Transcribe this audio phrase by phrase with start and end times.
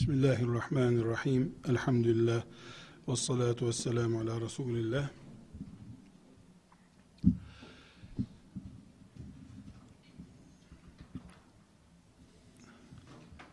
[0.00, 1.54] Bismillahirrahmanirrahim.
[1.68, 2.44] Elhamdülillah.
[3.08, 5.08] Ve salatu ve selamu ala Resulillah.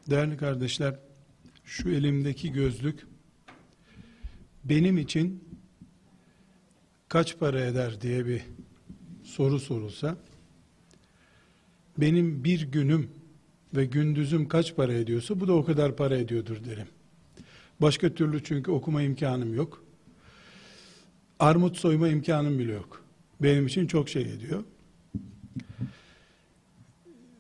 [0.10, 1.00] Değerli kardeşler,
[1.66, 3.08] şu elimdeki gözlük
[4.64, 5.44] benim için
[7.10, 8.42] kaç para eder diye bir
[9.24, 10.18] soru sorulsa
[11.98, 13.23] benim bir günüm
[13.76, 16.88] ve gündüzüm kaç para ediyorsa bu da o kadar para ediyordur derim.
[17.82, 19.84] Başka türlü çünkü okuma imkanım yok.
[21.40, 23.04] Armut soyma imkanım bile yok.
[23.42, 24.64] Benim için çok şey ediyor.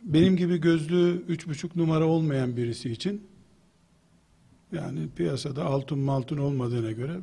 [0.04, 3.27] Benim gibi gözlüğü üç buçuk numara olmayan birisi için
[4.72, 7.20] yani piyasada altın maltın olmadığına göre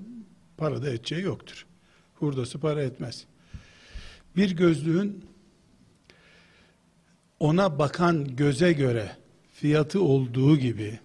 [0.56, 1.66] para da edeceği yoktur.
[2.15, 3.24] Hurdası para etmez.
[4.37, 5.24] Bir gözlüğün
[7.40, 9.16] ona bakan göze göre
[9.52, 10.98] fiyatı olduğu gibi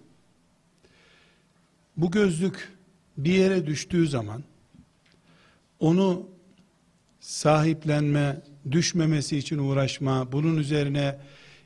[1.96, 2.72] bu gözlük
[3.16, 4.42] bir yere düştüğü zaman
[5.80, 6.28] onu
[7.20, 11.18] sahiplenme, düşmemesi için uğraşma, bunun üzerine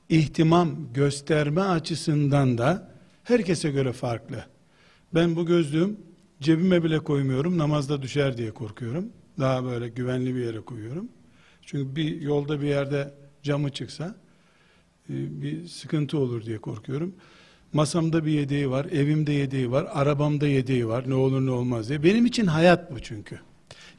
[0.08, 2.90] ihtimam gösterme açısından da
[3.24, 4.44] herkese göre farklı.
[5.14, 5.96] Ben bu gözlüğüm
[6.40, 9.08] cebime bile koymuyorum, namazda düşer diye korkuyorum.
[9.38, 11.08] Daha böyle güvenli bir yere koyuyorum.
[11.62, 14.14] Çünkü bir yolda bir yerde camı çıksa
[15.10, 17.14] bir sıkıntı olur diye korkuyorum.
[17.72, 22.02] Masamda bir yedeği var, evimde yedeği var, arabamda yedeği var, ne olur ne olmaz diye.
[22.02, 23.40] Benim için hayat bu çünkü.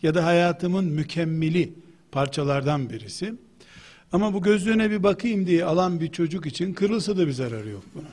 [0.03, 1.73] Ya da hayatımın mükemmeli
[2.11, 3.33] parçalardan birisi.
[4.11, 7.83] Ama bu gözlüğüne bir bakayım diye alan bir çocuk için kırılsa da bir zararı yok
[7.95, 8.07] bunun.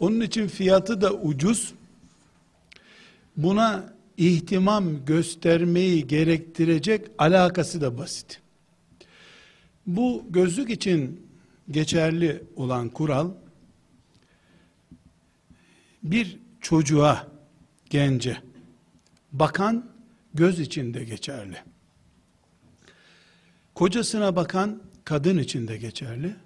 [0.00, 1.74] Onun için fiyatı da ucuz.
[3.36, 8.40] Buna ihtimam göstermeyi gerektirecek alakası da basit.
[9.86, 11.27] Bu gözlük için
[11.70, 13.30] geçerli olan kural
[16.02, 17.26] bir çocuğa,
[17.90, 18.42] gence
[19.32, 19.90] bakan
[20.34, 21.56] göz içinde geçerli.
[23.74, 26.36] Kocasına bakan kadın için de geçerli.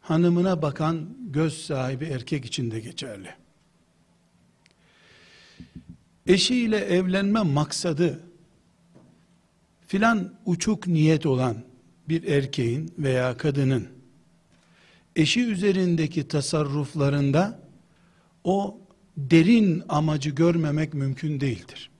[0.00, 3.34] Hanımına bakan göz sahibi erkek için de geçerli.
[6.26, 8.20] Eşiyle evlenme maksadı
[9.86, 11.56] filan uçuk niyet olan
[12.08, 13.95] bir erkeğin veya kadının
[15.16, 17.60] eşi üzerindeki tasarruflarında
[18.44, 18.78] o
[19.16, 21.90] derin amacı görmemek mümkün değildir.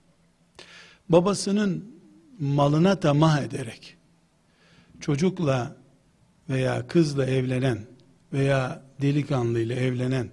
[1.09, 1.91] Babasının
[2.39, 3.97] malına tamah ederek
[4.99, 5.75] çocukla
[6.49, 7.79] veya kızla evlenen
[8.33, 10.29] veya delikanlı ile evlenen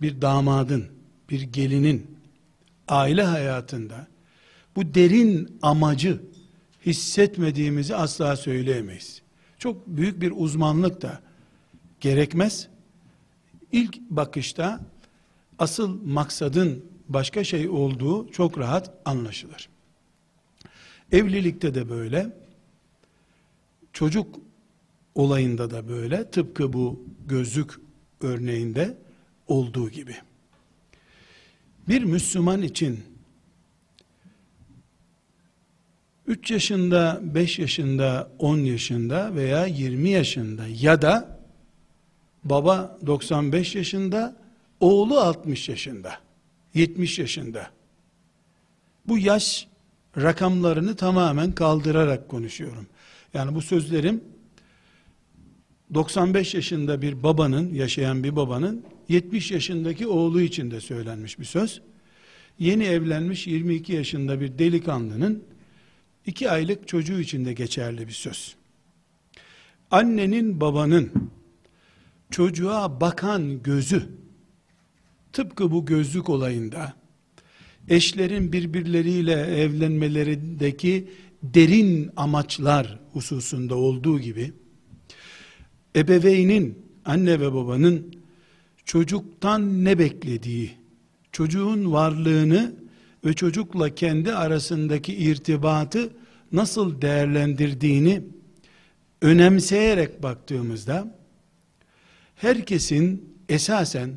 [0.00, 0.86] bir damadın,
[1.30, 2.18] bir gelinin
[2.88, 4.06] aile hayatında
[4.76, 6.20] bu derin amacı
[6.86, 9.22] hissetmediğimizi asla söyleyemeyiz.
[9.58, 11.27] Çok büyük bir uzmanlık da
[12.00, 12.68] gerekmez.
[13.72, 14.80] İlk bakışta
[15.58, 19.68] asıl maksadın başka şey olduğu çok rahat anlaşılır.
[21.12, 22.36] Evlilikte de böyle,
[23.92, 24.40] çocuk
[25.14, 27.70] olayında da böyle, tıpkı bu gözlük
[28.20, 28.98] örneğinde
[29.46, 30.16] olduğu gibi.
[31.88, 33.00] Bir Müslüman için
[36.26, 41.37] 3 yaşında, 5 yaşında, 10 yaşında veya 20 yaşında ya da
[42.44, 44.36] Baba 95 yaşında,
[44.80, 46.18] oğlu 60 yaşında,
[46.74, 47.70] 70 yaşında.
[49.06, 49.68] Bu yaş
[50.16, 52.86] rakamlarını tamamen kaldırarak konuşuyorum.
[53.34, 54.24] Yani bu sözlerim
[55.94, 61.80] 95 yaşında bir babanın, yaşayan bir babanın 70 yaşındaki oğlu için de söylenmiş bir söz.
[62.58, 65.44] Yeni evlenmiş 22 yaşında bir delikanlının
[66.26, 68.54] 2 aylık çocuğu için de geçerli bir söz.
[69.90, 71.30] Annenin babanın
[72.30, 74.08] çocuğa bakan gözü.
[75.32, 76.94] Tıpkı bu gözlük olayında
[77.88, 81.08] eşlerin birbirleriyle evlenmelerindeki
[81.42, 84.52] derin amaçlar hususunda olduğu gibi
[85.96, 88.14] ebeveynin anne ve babanın
[88.84, 90.70] çocuktan ne beklediği
[91.32, 92.74] çocuğun varlığını
[93.24, 96.10] ve çocukla kendi arasındaki irtibatı
[96.52, 98.22] nasıl değerlendirdiğini
[99.22, 101.17] önemseyerek baktığımızda
[102.40, 104.10] herkesin esasen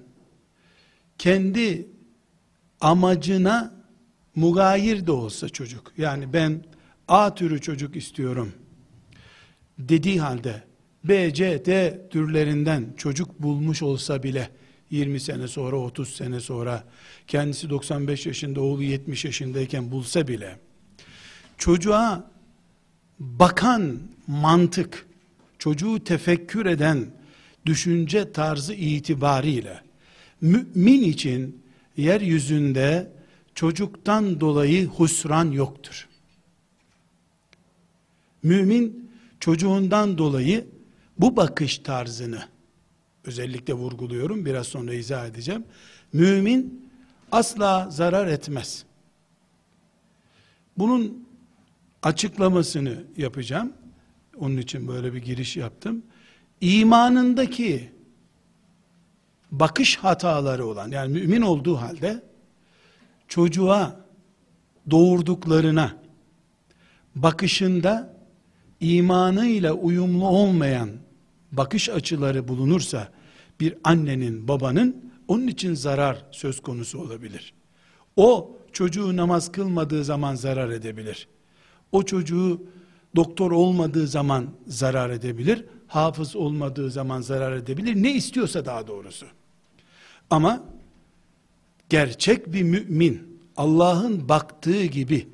[1.18, 1.88] kendi
[2.82, 3.74] amacına
[4.36, 5.94] mugayir de olsa çocuk.
[5.98, 6.64] Yani ben
[7.08, 8.54] A türü çocuk istiyorum
[9.80, 10.64] dediği halde
[11.04, 14.50] B, C, D türlerinden çocuk bulmuş olsa bile
[14.90, 16.84] 20 sene sonra 30 sene sonra
[17.28, 20.60] kendisi 95 yaşında oğlu 70 yaşındayken bulsa bile
[21.58, 22.32] çocuğa
[23.20, 25.08] bakan mantık
[25.60, 27.06] çocuğu tefekkür eden
[27.66, 29.82] düşünce tarzı itibariyle
[30.42, 31.62] Mümin için
[31.98, 33.12] yeryüzünde
[33.56, 36.08] çocuktan dolayı husran yoktur.
[38.44, 40.68] Mümin çocuğundan dolayı
[41.20, 42.44] bu bakış tarzını
[43.26, 45.64] özellikle vurguluyorum biraz sonra izah edeceğim.
[46.14, 46.92] Mümin
[47.32, 48.86] asla zarar etmez.
[50.78, 51.28] Bunun
[52.04, 53.74] açıklamasını yapacağım.
[54.38, 56.04] Onun için böyle bir giriş yaptım.
[56.62, 57.92] İmanındaki
[59.52, 62.24] bakış hataları olan yani mümin olduğu halde
[63.28, 64.06] çocuğa
[64.92, 65.96] doğurduklarına
[67.16, 68.18] bakışında
[68.80, 70.90] imanıyla uyumlu olmayan
[71.52, 73.12] bakış açıları bulunursa
[73.60, 77.54] bir annenin babanın onun için zarar söz konusu olabilir.
[78.16, 81.28] O çocuğu namaz kılmadığı zaman zarar edebilir.
[81.92, 82.62] O çocuğu
[83.16, 85.66] doktor olmadığı zaman zarar edebilir.
[85.92, 87.96] Hafız olmadığı zaman zarar edebilir.
[87.96, 89.26] Ne istiyorsa daha doğrusu.
[90.30, 90.64] Ama
[91.90, 95.28] gerçek bir mümin, Allah'ın baktığı gibi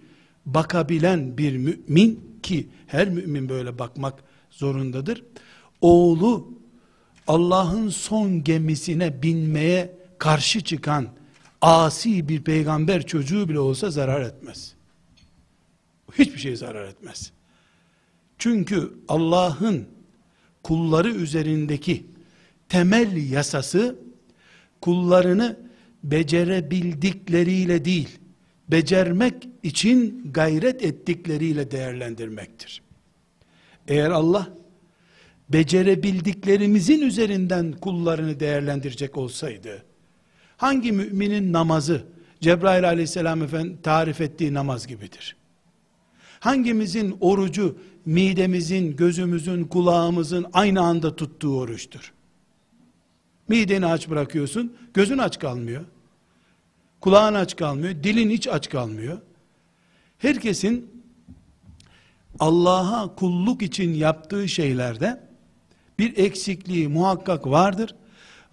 [0.45, 5.24] bakabilen bir mümin ki her mümin böyle bakmak zorundadır.
[5.81, 6.54] Oğlu
[7.27, 11.07] Allah'ın son gemisine binmeye karşı çıkan
[11.62, 14.74] asi bir peygamber çocuğu bile olsa zarar etmez.
[16.18, 17.31] Hiçbir şey zarar etmez.
[18.38, 19.97] Çünkü Allah'ın
[20.68, 22.06] kulları üzerindeki
[22.69, 24.00] temel yasası
[24.81, 25.60] kullarını
[26.04, 28.19] becerebildikleriyle değil,
[28.72, 29.34] becermek
[29.64, 32.81] için gayret ettikleriyle değerlendirmektir.
[33.88, 34.50] Eğer Allah
[35.50, 39.86] becerebildiklerimizin üzerinden kullarını değerlendirecek olsaydı,
[40.58, 42.04] hangi müminin namazı
[42.42, 45.36] Cebrail aleyhisselam efendi tarif ettiği namaz gibidir?
[46.39, 52.13] Hangimizin orucu midemizin, gözümüzün, kulağımızın aynı anda tuttuğu oruçtur?
[53.48, 55.86] Mideni aç bırakıyorsun, gözün aç kalmıyor.
[57.01, 59.18] Kulağın aç kalmıyor, dilin hiç aç kalmıyor.
[60.18, 61.04] Herkesin
[62.39, 65.28] Allah'a kulluk için yaptığı şeylerde
[66.00, 67.95] bir eksikliği muhakkak vardır.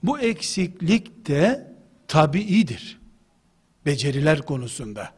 [0.03, 1.73] Bu eksiklik de
[2.09, 2.99] tabiidir.
[3.87, 5.13] Beceriler konusunda.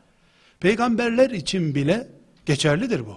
[0.60, 2.15] Peygamberler için bile
[2.46, 3.16] geçerlidir bu.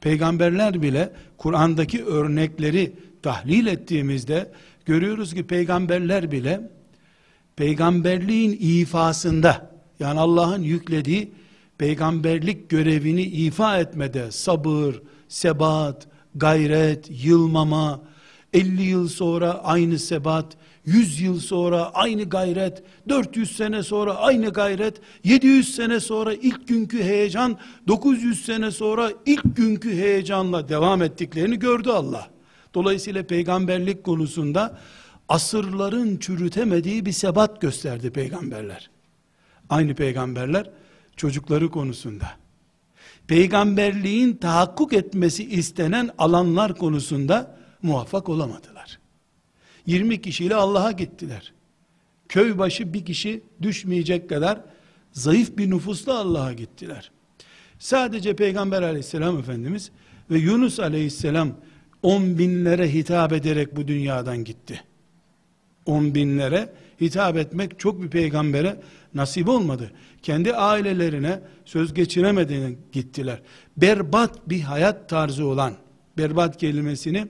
[0.00, 2.92] Peygamberler bile Kur'an'daki örnekleri
[3.22, 4.52] tahlil ettiğimizde
[4.86, 6.70] görüyoruz ki peygamberler bile
[7.56, 9.70] peygamberliğin ifasında
[10.00, 11.32] yani Allah'ın yüklediği
[11.78, 18.00] peygamberlik görevini ifa etmede sabır, sebat, gayret, yılmama,
[18.52, 25.00] 50 yıl sonra aynı sebat, 100 yıl sonra aynı gayret, 400 sene sonra aynı gayret,
[25.24, 27.58] 700 sene sonra ilk günkü heyecan,
[27.88, 32.30] 900 sene sonra ilk günkü heyecanla devam ettiklerini gördü Allah.
[32.74, 34.78] Dolayısıyla peygamberlik konusunda
[35.28, 38.90] asırların çürütemediği bir sebat gösterdi peygamberler.
[39.68, 40.70] Aynı peygamberler
[41.16, 42.26] çocukları konusunda,
[43.26, 48.73] peygamberliğin tahakkuk etmesi istenen alanlar konusunda muvaffak olamadılar.
[49.86, 51.52] 20 kişiyle Allah'a gittiler.
[52.28, 54.60] Köy başı bir kişi düşmeyecek kadar
[55.12, 57.10] zayıf bir nüfusla Allah'a gittiler.
[57.78, 59.90] Sadece Peygamber aleyhisselam Efendimiz
[60.30, 61.56] ve Yunus aleyhisselam
[62.02, 64.80] on binlere hitap ederek bu dünyadan gitti.
[65.86, 68.80] On binlere hitap etmek çok bir peygambere
[69.14, 69.92] nasip olmadı.
[70.22, 73.42] Kendi ailelerine söz geçiremediğine gittiler.
[73.76, 75.74] Berbat bir hayat tarzı olan,
[76.18, 77.26] berbat kelimesini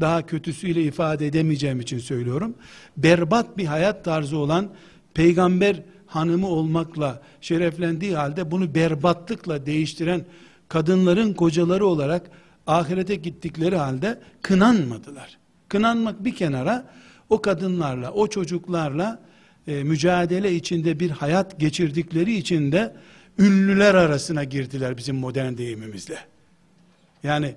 [0.00, 2.54] daha kötüsüyle ifade edemeyeceğim için söylüyorum.
[2.96, 4.68] Berbat bir hayat tarzı olan
[5.14, 10.24] peygamber hanımı olmakla şereflendiği halde bunu berbatlıkla değiştiren
[10.68, 12.30] kadınların kocaları olarak
[12.66, 15.38] ahirete gittikleri halde kınanmadılar.
[15.68, 16.84] Kınanmak bir kenara
[17.30, 19.20] o kadınlarla, o çocuklarla
[19.66, 22.94] e, mücadele içinde bir hayat geçirdikleri için de
[23.38, 26.18] ünlüler arasına girdiler bizim modern deyimimizle.
[27.22, 27.54] Yani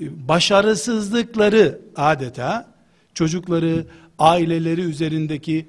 [0.00, 2.74] başarısızlıkları adeta
[3.14, 3.86] çocukları,
[4.18, 5.66] aileleri üzerindeki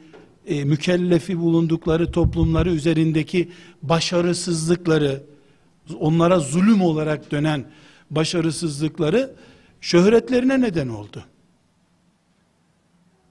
[0.48, 5.24] e, mükellefi bulundukları toplumları üzerindeki başarısızlıkları,
[6.00, 7.66] onlara zulüm olarak dönen
[8.10, 9.36] başarısızlıkları
[9.82, 11.24] şöhretlerine neden oldu.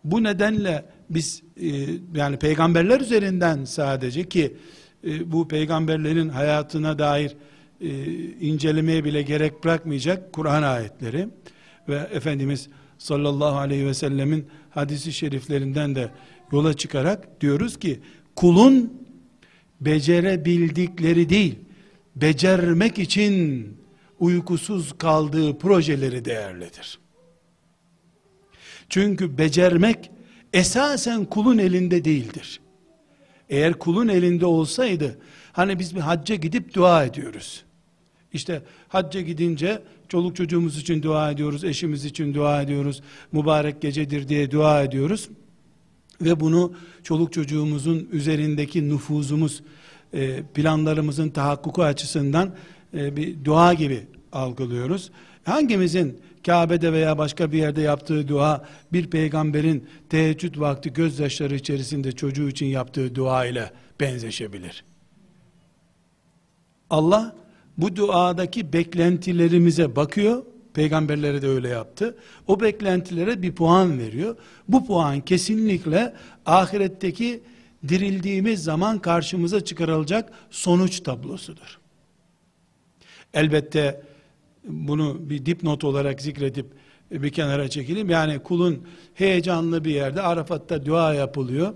[0.04, 1.68] Bu nedenle biz e,
[2.14, 4.56] yani peygamberler üzerinden sadece ki
[5.04, 7.36] e, bu peygamberlerin hayatına dair
[7.80, 8.04] e,
[8.40, 11.28] incelemeye bile gerek bırakmayacak Kur'an ayetleri
[11.88, 12.68] ve Efendimiz
[12.98, 16.10] sallallahu aleyhi ve sellemin hadisi şeriflerinden de
[16.52, 18.00] yola çıkarak diyoruz ki
[18.36, 18.92] kulun
[19.80, 21.58] becerebildikleri değil
[22.16, 23.66] becermek için
[24.20, 26.98] uykusuz kaldığı projeleri değerlidir.
[28.88, 30.10] Çünkü becermek
[30.52, 32.60] esasen kulun elinde değildir.
[33.48, 35.18] Eğer kulun elinde olsaydı,
[35.52, 37.64] hani biz bir hacca gidip dua ediyoruz.
[38.32, 44.50] İşte hacca gidince çoluk çocuğumuz için dua ediyoruz, eşimiz için dua ediyoruz, mübarek gecedir diye
[44.50, 45.28] dua ediyoruz.
[46.20, 46.72] Ve bunu
[47.02, 49.62] çoluk çocuğumuzun üzerindeki nüfuzumuz,
[50.14, 52.54] e, planlarımızın tahakkuku açısından
[52.94, 55.10] e, bir dua gibi algılıyoruz.
[55.44, 62.48] Hangimizin Kabe'de veya başka bir yerde yaptığı dua bir peygamberin teheccüd vakti gözyaşları içerisinde çocuğu
[62.48, 63.70] için yaptığı dua ile
[64.00, 64.84] benzeşebilir.
[66.90, 67.39] Allah
[67.80, 70.42] bu duadaki beklentilerimize bakıyor.
[70.74, 72.16] Peygamberlere de öyle yaptı.
[72.46, 74.36] O beklentilere bir puan veriyor.
[74.68, 76.14] Bu puan kesinlikle
[76.46, 77.42] ahiretteki
[77.88, 81.78] dirildiğimiz zaman karşımıza çıkarılacak sonuç tablosudur.
[83.34, 84.02] Elbette
[84.64, 86.66] bunu bir dipnot olarak zikredip
[87.10, 88.10] bir kenara çekelim.
[88.10, 91.74] Yani kulun heyecanlı bir yerde Arafat'ta dua yapılıyor.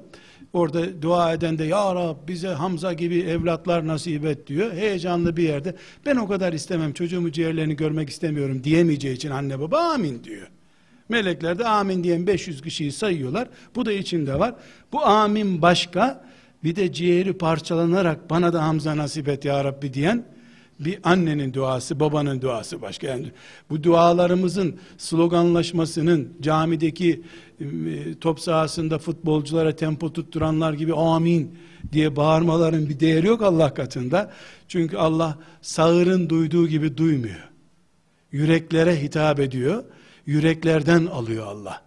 [0.55, 4.73] Orada dua eden de ya Rab bize Hamza gibi evlatlar nasip et diyor.
[4.73, 5.75] Heyecanlı bir yerde
[6.07, 10.47] ben o kadar istemem çocuğumu ciğerlerini görmek istemiyorum diyemeyeceği için anne baba amin diyor.
[11.09, 13.49] Melekler de amin diyen 500 kişiyi sayıyorlar.
[13.75, 14.55] Bu da içinde var.
[14.93, 16.25] Bu amin başka
[16.65, 20.25] bir de ciğeri parçalanarak bana da Hamza nasip et ya Rabbi diyen
[20.81, 23.07] bir annenin duası, babanın duası başka.
[23.07, 23.27] Yani
[23.71, 27.23] bu dualarımızın sloganlaşmasının camideki
[27.61, 27.67] e,
[28.21, 31.59] top sahasında futbolculara tempo tutturanlar gibi amin
[31.93, 34.33] diye bağırmaların bir değeri yok Allah katında.
[34.69, 37.49] Çünkü Allah sağırın duyduğu gibi duymuyor.
[38.33, 39.85] Yüreklere hitap ediyor.
[40.27, 41.83] Yüreklerden alıyor Allah.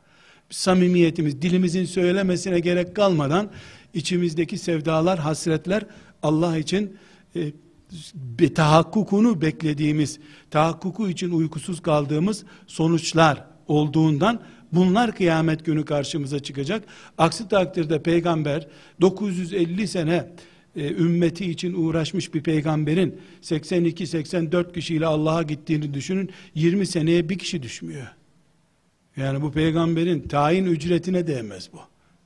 [0.50, 3.50] Samimiyetimiz dilimizin söylemesine gerek kalmadan
[3.94, 5.86] içimizdeki sevdalar, hasretler
[6.24, 6.98] Allah için
[7.36, 7.52] e,
[8.14, 10.20] bir tahakkukunu beklediğimiz,
[10.52, 14.42] tahakkuku için uykusuz kaldığımız sonuçlar olduğundan
[14.74, 16.84] bunlar kıyamet günü karşımıza çıkacak.
[17.18, 18.68] Aksi takdirde peygamber
[19.02, 20.32] 950 sene
[20.76, 27.64] e, ümmeti için uğraşmış bir peygamberin 82-84 kişiyle Allah'a gittiğini düşünün 20 seneye bir kişi
[27.64, 28.08] düşmüyor.
[29.18, 31.80] Yani bu peygamberin tayin ücretine değmez bu.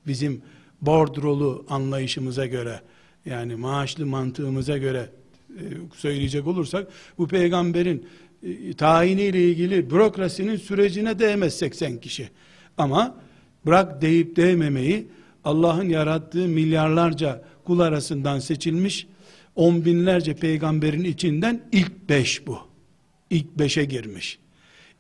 [0.07, 0.41] Bizim
[0.81, 2.81] bordrolu anlayışımıza göre
[3.25, 5.09] yani maaşlı mantığımıza göre
[5.95, 8.05] söyleyecek olursak bu peygamberin
[8.43, 12.29] e, tayiniyle ilgili bürokrasinin sürecine değmez 80 kişi.
[12.77, 13.15] Ama
[13.65, 15.07] bırak deyip değmemeyi
[15.43, 19.07] Allah'ın yarattığı milyarlarca kul arasından seçilmiş
[19.55, 22.59] on binlerce peygamberin içinden ilk beş bu.
[23.29, 24.39] İlk beşe girmiş.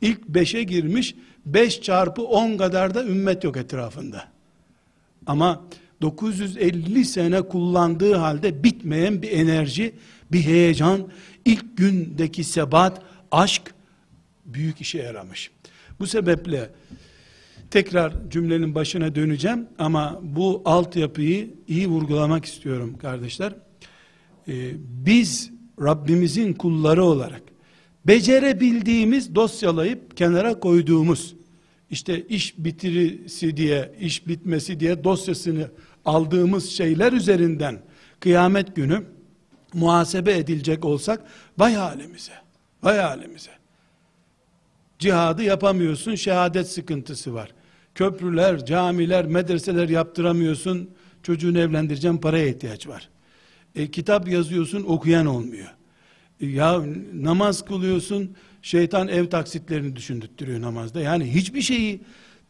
[0.01, 1.15] İlk beşe girmiş,
[1.45, 4.27] beş çarpı on kadar da ümmet yok etrafında.
[5.25, 5.63] Ama
[6.01, 9.93] 950 sene kullandığı halde bitmeyen bir enerji,
[10.31, 11.07] bir heyecan,
[11.45, 13.73] ilk gündeki sebat, aşk
[14.45, 15.51] büyük işe yaramış.
[15.99, 16.69] Bu sebeple
[17.71, 23.53] tekrar cümlenin başına döneceğim ama bu altyapıyı iyi vurgulamak istiyorum kardeşler.
[24.47, 24.71] Ee,
[25.05, 27.41] biz Rabbimizin kulları olarak
[28.07, 31.35] becerebildiğimiz dosyalayıp kenara koyduğumuz
[31.91, 35.71] işte iş bitirisi diye, iş bitmesi diye dosyasını
[36.05, 37.79] aldığımız şeyler üzerinden
[38.19, 39.03] kıyamet günü
[39.73, 41.23] muhasebe edilecek olsak
[41.57, 42.33] vay halimize,
[42.83, 43.51] vay halimize.
[44.99, 47.53] Cihadı yapamıyorsun, şehadet sıkıntısı var.
[47.95, 50.89] Köprüler, camiler, medreseler yaptıramıyorsun,
[51.23, 53.09] çocuğunu evlendireceğim, paraya ihtiyaç var.
[53.75, 55.73] E, kitap yazıyorsun, okuyan olmuyor.
[56.41, 56.81] E, ya
[57.13, 61.01] namaz kılıyorsun, şeytan ev taksitlerini düşündürtüyor namazda.
[61.01, 62.01] Yani hiçbir şeyi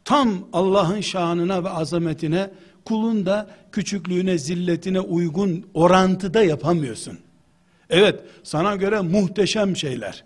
[0.05, 2.49] tam Allah'ın şanına ve azametine
[2.91, 7.19] kulun da küçüklüğüne, zilletine uygun orantıda yapamıyorsun.
[7.89, 10.23] Evet, sana göre muhteşem şeyler.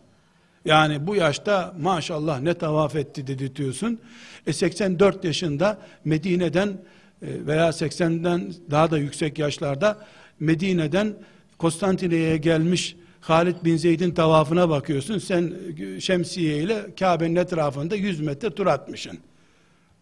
[0.66, 4.00] Yani bu yaşta maşallah ne tavaf etti dedirtiyorsun.
[4.48, 6.76] E 84 yaşında Medine'den e,
[7.22, 9.98] veya 80'den daha da yüksek yaşlarda
[10.40, 11.14] Medine'den
[11.58, 15.18] Konstantinye'ye gelmiş Halid bin Zeyd'in tavafına bakıyorsun.
[15.18, 19.20] Sen e, şemsiye ile Kabe'nin etrafında 100 metre tur atmışsın.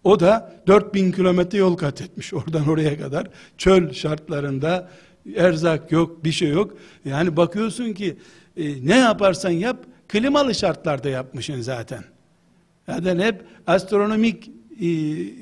[0.03, 3.27] O da 4000 kilometre yol kat etmiş oradan oraya kadar.
[3.57, 4.89] Çöl şartlarında
[5.35, 6.73] erzak yok, bir şey yok.
[7.05, 8.17] Yani bakıyorsun ki
[8.57, 12.03] e, ne yaparsan yap klimalı şartlarda yapmışsın zaten.
[12.89, 14.87] Zaten hep astronomik e,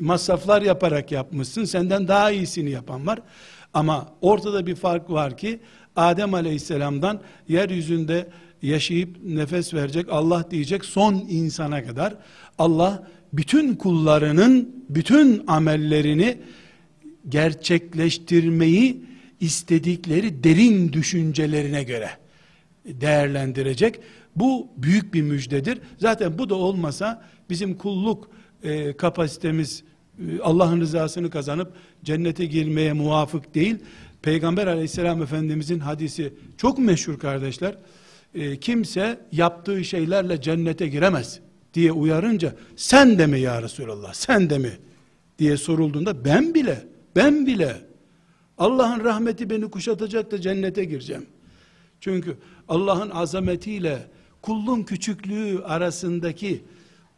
[0.01, 1.65] masraflar yaparak yapmışsın.
[1.65, 3.19] Senden daha iyisini yapan var.
[3.73, 5.59] Ama ortada bir fark var ki
[5.95, 8.27] Adem Aleyhisselam'dan yeryüzünde
[8.61, 12.15] yaşayıp nefes verecek Allah diyecek son insana kadar
[12.57, 16.38] Allah bütün kullarının bütün amellerini
[17.29, 19.05] gerçekleştirmeyi
[19.39, 22.09] istedikleri derin düşüncelerine göre
[22.85, 24.00] değerlendirecek.
[24.35, 25.79] Bu büyük bir müjdedir.
[25.97, 28.29] Zaten bu da olmasa bizim kulluk
[28.63, 29.83] e, kapasitemiz
[30.19, 31.73] e, Allah'ın rızasını kazanıp
[32.03, 33.77] cennete girmeye muvafık değil.
[34.21, 37.77] Peygamber aleyhisselam efendimizin hadisi çok meşhur kardeşler.
[38.35, 41.39] E, kimse yaptığı şeylerle cennete giremez
[41.73, 44.71] diye uyarınca sen de mi ya Resulallah sen de mi
[45.39, 47.81] diye sorulduğunda ben bile ben bile
[48.57, 51.25] Allah'ın rahmeti beni kuşatacak da cennete gireceğim.
[51.99, 52.37] Çünkü
[52.67, 54.07] Allah'ın azametiyle
[54.41, 56.63] kullun küçüklüğü arasındaki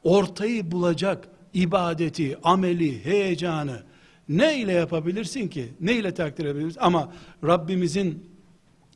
[0.04, 3.84] ortayı bulacak ibadeti, ameli, heyecanı
[4.30, 5.74] ne ile yapabilirsin ki?
[5.80, 6.76] Ne ile takdir edebiliriz?
[6.80, 8.26] Ama Rabbimizin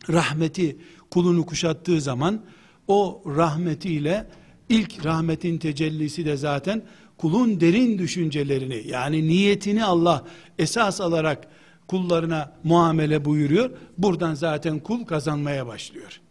[0.10, 0.78] rahmeti
[1.12, 2.42] kulunu kuşattığı zaman
[2.88, 4.28] o rahmetiyle
[4.70, 6.82] ilk rahmetin tecellisi de zaten
[7.18, 10.26] kulun derin düşüncelerini yani niyetini Allah
[10.60, 11.48] esas alarak
[11.88, 13.70] kullarına muamele buyuruyor.
[13.98, 16.22] Buradan zaten kul kazanmaya başlıyor.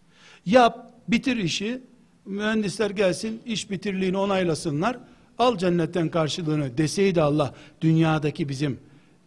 [0.47, 1.83] Yap, bitir işi,
[2.25, 4.99] mühendisler gelsin, iş bitirliğini onaylasınlar,
[5.39, 8.79] al cennetten karşılığını deseydi Allah, dünyadaki bizim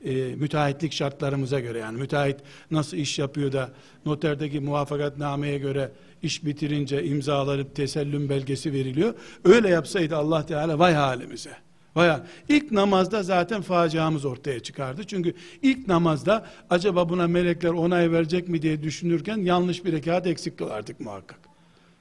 [0.04, 2.38] e, müteahhitlik şartlarımıza göre yani müteahhit
[2.72, 3.70] nasıl iş yapıyor da
[4.06, 5.92] noterdeki muvaffakatnameye göre
[6.24, 9.14] iş bitirince imzalanıp tesellüm belgesi veriliyor.
[9.44, 11.52] Öyle yapsaydı Allah Teala vay halimize.
[11.96, 15.04] Vay ilk namazda zaten faciamız ortaya çıkardı.
[15.04, 20.58] Çünkü ilk namazda acaba buna melekler onay verecek mi diye düşünürken yanlış bir rekat eksik
[20.58, 21.40] kılardık muhakkak.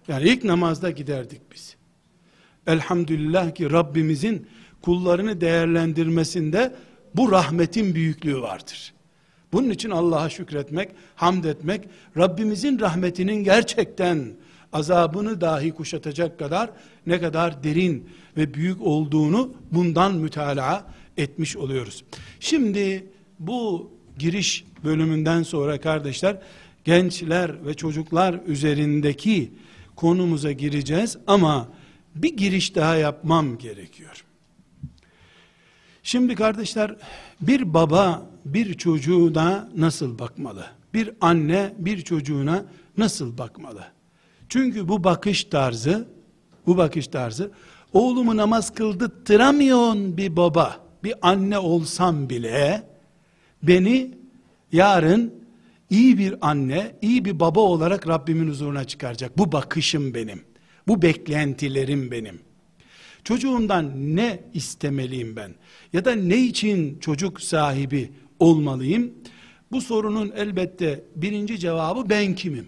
[0.09, 1.77] Yani ilk namazda giderdik biz.
[2.67, 4.47] Elhamdülillah ki Rabbimizin
[4.83, 6.75] kullarını değerlendirmesinde
[7.15, 8.95] bu rahmetin büyüklüğü vardır.
[9.52, 14.37] Bunun için Allah'a şükretmek, hamd etmek, Rabbimizin rahmetinin gerçekten
[14.73, 16.71] azabını dahi kuşatacak kadar
[17.07, 20.87] ne kadar derin ve büyük olduğunu bundan mütalaa
[21.17, 22.05] etmiş oluyoruz.
[22.40, 23.07] Şimdi
[23.38, 26.38] bu giriş bölümünden sonra kardeşler
[26.85, 29.52] gençler ve çocuklar üzerindeki
[29.97, 31.69] konumuza gireceğiz ama
[32.14, 34.25] bir giriş daha yapmam gerekiyor.
[36.02, 36.97] Şimdi kardeşler
[37.40, 40.67] bir baba bir çocuğuna nasıl bakmalı?
[40.95, 42.64] Bir anne bir çocuğuna
[42.99, 43.85] nasıl bakmalı?
[44.49, 46.09] Çünkü bu bakış tarzı
[46.66, 47.51] bu bakış tarzı
[47.92, 52.83] oğlumu namaz kıldırtamıyorsun bir baba bir anne olsam bile
[53.62, 54.14] beni
[54.73, 55.35] yarın
[55.90, 59.38] iyi bir anne, iyi bir baba olarak Rabbimin huzuruna çıkaracak.
[59.38, 60.44] Bu bakışım benim.
[60.88, 62.40] Bu beklentilerim benim.
[63.25, 65.55] Çocuğumdan ne istemeliyim ben?
[65.92, 69.14] Ya da ne için çocuk sahibi olmalıyım?
[69.72, 72.66] Bu sorunun elbette birinci cevabı ben kimim?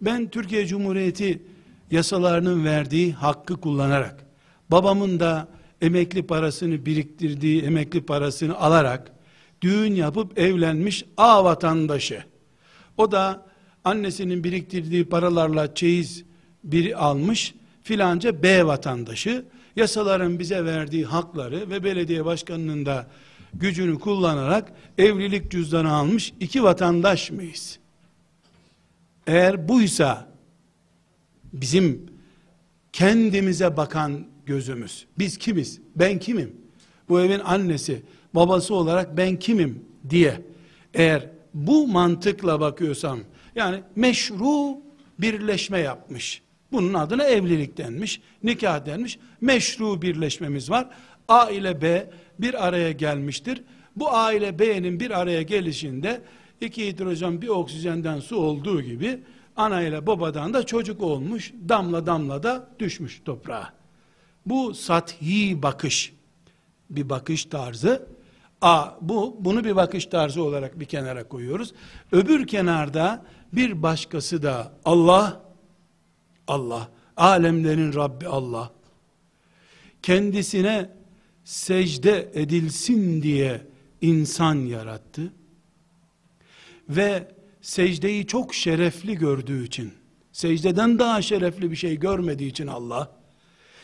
[0.00, 1.42] Ben Türkiye Cumhuriyeti
[1.90, 4.26] yasalarının verdiği hakkı kullanarak,
[4.70, 5.48] babamın da
[5.80, 9.12] emekli parasını biriktirdiği emekli parasını alarak,
[9.62, 12.24] düğün yapıp evlenmiş A vatandaşı.
[12.96, 13.46] O da
[13.84, 16.24] annesinin biriktirdiği paralarla çeyiz
[16.64, 19.44] biri almış, filanca B vatandaşı
[19.76, 23.06] yasaların bize verdiği hakları ve belediye başkanının da
[23.54, 27.78] gücünü kullanarak evlilik cüzdanı almış iki vatandaş mıyız?
[29.26, 30.28] Eğer buysa
[31.52, 32.06] bizim
[32.92, 35.06] kendimize bakan gözümüz.
[35.18, 35.80] Biz kimiz?
[35.96, 36.56] Ben kimim?
[37.08, 38.02] Bu evin annesi,
[38.34, 40.42] babası olarak ben kimim diye
[40.94, 43.18] eğer bu mantıkla bakıyorsam
[43.54, 44.78] yani meşru
[45.18, 49.18] birleşme yapmış bunun adına evlilik denmiş, nikah denmiş.
[49.40, 50.88] Meşru birleşmemiz var.
[51.28, 52.10] A ile B
[52.42, 53.62] bir araya gelmiştir.
[53.96, 56.22] Bu A ile B'nin bir araya gelişinde
[56.60, 59.22] iki hidrojen bir oksijenden su olduğu gibi
[59.56, 61.52] ana ile babadan da çocuk olmuş.
[61.68, 63.72] Damla damla da düşmüş toprağa.
[64.46, 66.12] Bu sathi bakış
[66.90, 68.06] bir bakış tarzı.
[68.62, 71.74] A bu bunu bir bakış tarzı olarak bir kenara koyuyoruz.
[72.12, 75.40] Öbür kenarda bir başkası da Allah
[76.50, 78.70] Allah, alemlerin Rabbi Allah,
[80.02, 80.90] kendisine
[81.50, 83.60] secde edilsin diye
[84.00, 85.32] insan yarattı
[86.88, 87.28] ve
[87.60, 89.92] secdeyi çok şerefli gördüğü için,
[90.32, 93.12] secdeden daha şerefli bir şey görmediği için Allah,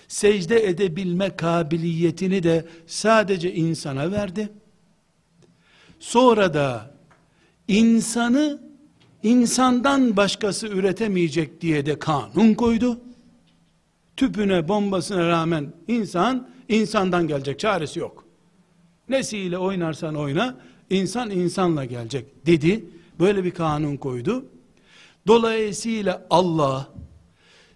[0.09, 4.49] secde edebilme kabiliyetini de sadece insana verdi.
[6.01, 6.95] Sonra da
[7.69, 8.61] insanı
[9.23, 13.01] insandan başkası üretemeyecek diye de kanun koydu.
[14.17, 18.25] Tüpüne bombasına rağmen insan insandan gelecek çaresi yok.
[19.09, 20.57] Nesiyle oynarsan oyna
[20.91, 22.85] insan insanla gelecek dedi.
[23.21, 24.45] Böyle bir kanun koydu.
[25.27, 26.89] Dolayısıyla Allah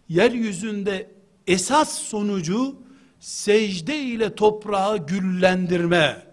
[0.09, 1.11] yeryüzünde
[1.47, 2.77] esas sonucu
[3.21, 6.31] secde ile toprağı güllendirme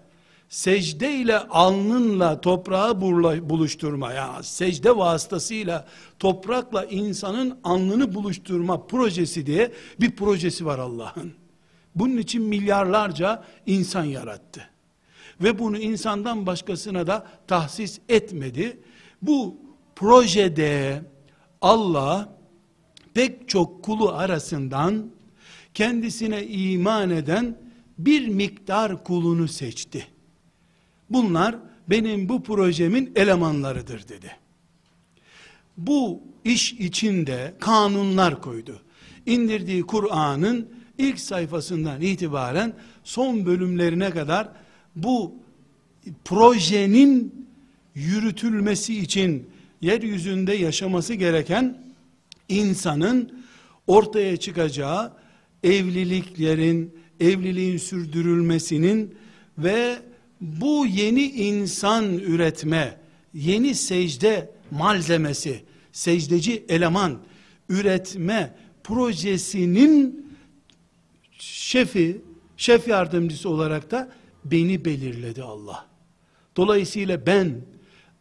[0.49, 3.01] secde ile alnınla toprağı
[3.49, 5.87] buluşturma ya secde vasıtasıyla
[6.19, 11.33] toprakla insanın alnını buluşturma projesi diye bir projesi var Allah'ın.
[11.99, 14.69] Bunun için milyarlarca insan yarattı.
[15.43, 18.79] Ve bunu insandan başkasına da tahsis etmedi.
[19.21, 19.57] Bu
[19.95, 21.01] projede
[21.61, 22.37] Allah
[23.13, 25.11] pek çok kulu arasından
[25.73, 27.57] kendisine iman eden
[27.97, 30.07] bir miktar kulunu seçti.
[31.09, 31.55] Bunlar
[31.89, 34.31] benim bu projemin elemanlarıdır dedi.
[35.77, 38.81] Bu iş içinde kanunlar koydu.
[39.25, 44.49] İndirdiği Kur'an'ın ilk sayfasından itibaren son bölümlerine kadar
[44.95, 45.35] bu
[46.25, 47.47] projenin
[47.95, 49.49] yürütülmesi için
[49.81, 51.77] yeryüzünde yaşaması gereken
[52.49, 53.43] insanın
[53.87, 55.13] ortaya çıkacağı
[55.63, 59.15] evliliklerin, evliliğin sürdürülmesinin
[59.57, 59.95] ve
[60.41, 62.97] bu yeni insan üretme,
[63.33, 67.19] yeni secde malzemesi, secdeci eleman
[67.69, 70.26] üretme projesinin
[71.37, 72.21] şefi,
[72.57, 74.09] şef yardımcısı olarak da
[74.45, 75.85] beni belirledi Allah.
[76.55, 77.61] Dolayısıyla ben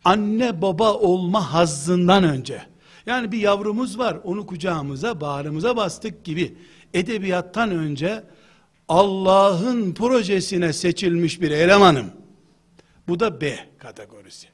[0.05, 2.62] anne baba olma hazzından önce
[3.07, 6.57] yani bir yavrumuz var onu kucağımıza bağrımıza bastık gibi
[6.94, 8.24] edebiyattan önce
[8.88, 12.11] Allah'ın projesine seçilmiş bir elemanım.
[13.09, 14.48] Bu da B kategorisi.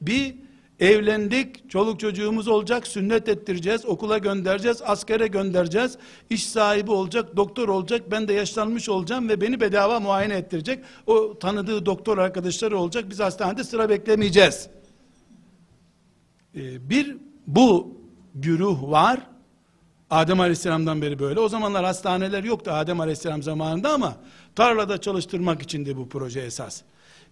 [0.00, 0.34] Bir
[0.80, 5.98] evlendik, çoluk çocuğumuz olacak, sünnet ettireceğiz, okula göndereceğiz, askere göndereceğiz,
[6.30, 10.84] iş sahibi olacak, doktor olacak, ben de yaşlanmış olacağım ve beni bedava muayene ettirecek.
[11.06, 14.68] O tanıdığı doktor arkadaşları olacak, biz hastanede sıra beklemeyeceğiz.
[16.56, 17.98] Ee, bir bu
[18.34, 19.20] güruh var.
[20.10, 21.40] Adem Aleyhisselam'dan beri böyle.
[21.40, 24.16] O zamanlar hastaneler yoktu Adem Aleyhisselam zamanında ama
[24.56, 26.82] tarlada çalıştırmak içindi bu proje esas.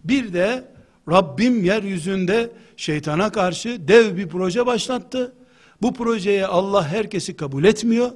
[0.05, 0.76] Bir de
[1.11, 5.35] Rabbim yeryüzünde şeytana karşı dev bir proje başlattı.
[5.83, 8.11] Bu projeye Allah herkesi kabul etmiyor.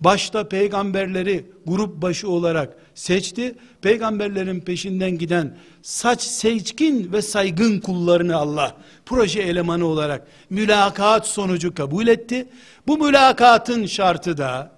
[0.00, 3.54] Başta peygamberleri grup başı olarak seçti.
[3.82, 12.06] Peygamberlerin peşinden giden saç seçkin ve saygın kullarını Allah proje elemanı olarak mülakat sonucu kabul
[12.06, 12.48] etti.
[12.86, 14.72] Bu mülakatın şartı da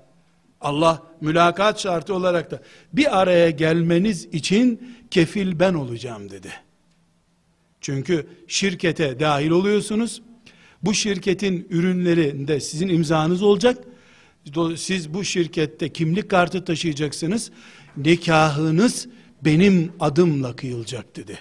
[0.61, 2.61] Allah mülakat şartı olarak da
[2.93, 6.51] bir araya gelmeniz için kefil ben olacağım dedi.
[7.81, 10.23] Çünkü şirkete dahil oluyorsunuz.
[10.83, 13.79] Bu şirketin ürünlerinde sizin imzanız olacak.
[14.77, 17.51] Siz bu şirkette kimlik kartı taşıyacaksınız.
[17.97, 19.09] Nikahınız
[19.45, 21.39] benim adımla kıyılacak dedi.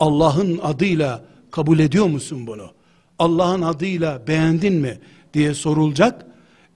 [0.00, 2.70] Allah'ın adıyla kabul ediyor musun bunu?
[3.18, 4.98] Allah'ın adıyla beğendin mi
[5.34, 6.26] diye sorulacak.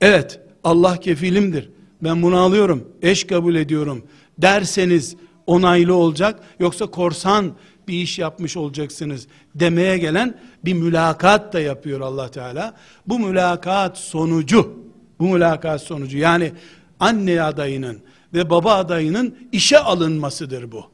[0.00, 1.70] Evet Allah kefilimdir.
[2.02, 2.88] Ben bunu alıyorum.
[3.02, 4.02] Eş kabul ediyorum
[4.38, 6.40] derseniz onaylı olacak.
[6.60, 7.52] Yoksa korsan
[7.90, 12.74] bir iş yapmış olacaksınız demeye gelen bir mülakat da yapıyor Allah Teala.
[13.06, 14.78] Bu mülakat sonucu,
[15.18, 16.52] bu mülakat sonucu yani
[17.00, 18.00] anne adayının
[18.34, 20.90] ve baba adayının işe alınmasıdır bu.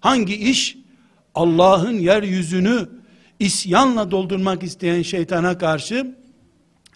[0.00, 0.76] Hangi iş?
[1.34, 2.88] Allah'ın yeryüzünü
[3.38, 6.14] isyanla doldurmak isteyen şeytana karşı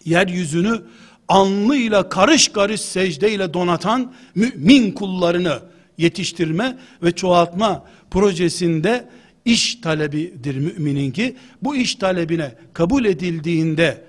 [0.05, 0.81] yeryüzünü
[1.27, 5.59] anlıyla karış karış secdeyle donatan mümin kullarını
[5.97, 7.85] yetiştirme ve çoğaltma
[8.15, 9.09] projesinde
[9.45, 14.03] iş talebidir müminin bu iş talebine kabul edildiğinde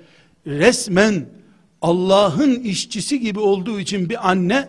[0.46, 1.26] resmen
[1.82, 4.68] Allah'ın işçisi gibi olduğu için bir anne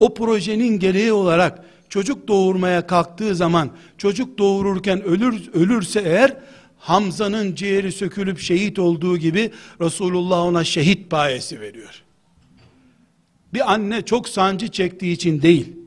[0.00, 6.36] o projenin gereği olarak çocuk doğurmaya kalktığı zaman çocuk doğururken ölür ölürse eğer
[6.78, 12.02] Hamza'nın ciğeri sökülüp şehit olduğu gibi Resulullah ona şehit payesi veriyor.
[13.54, 15.85] Bir anne çok sancı çektiği için değil.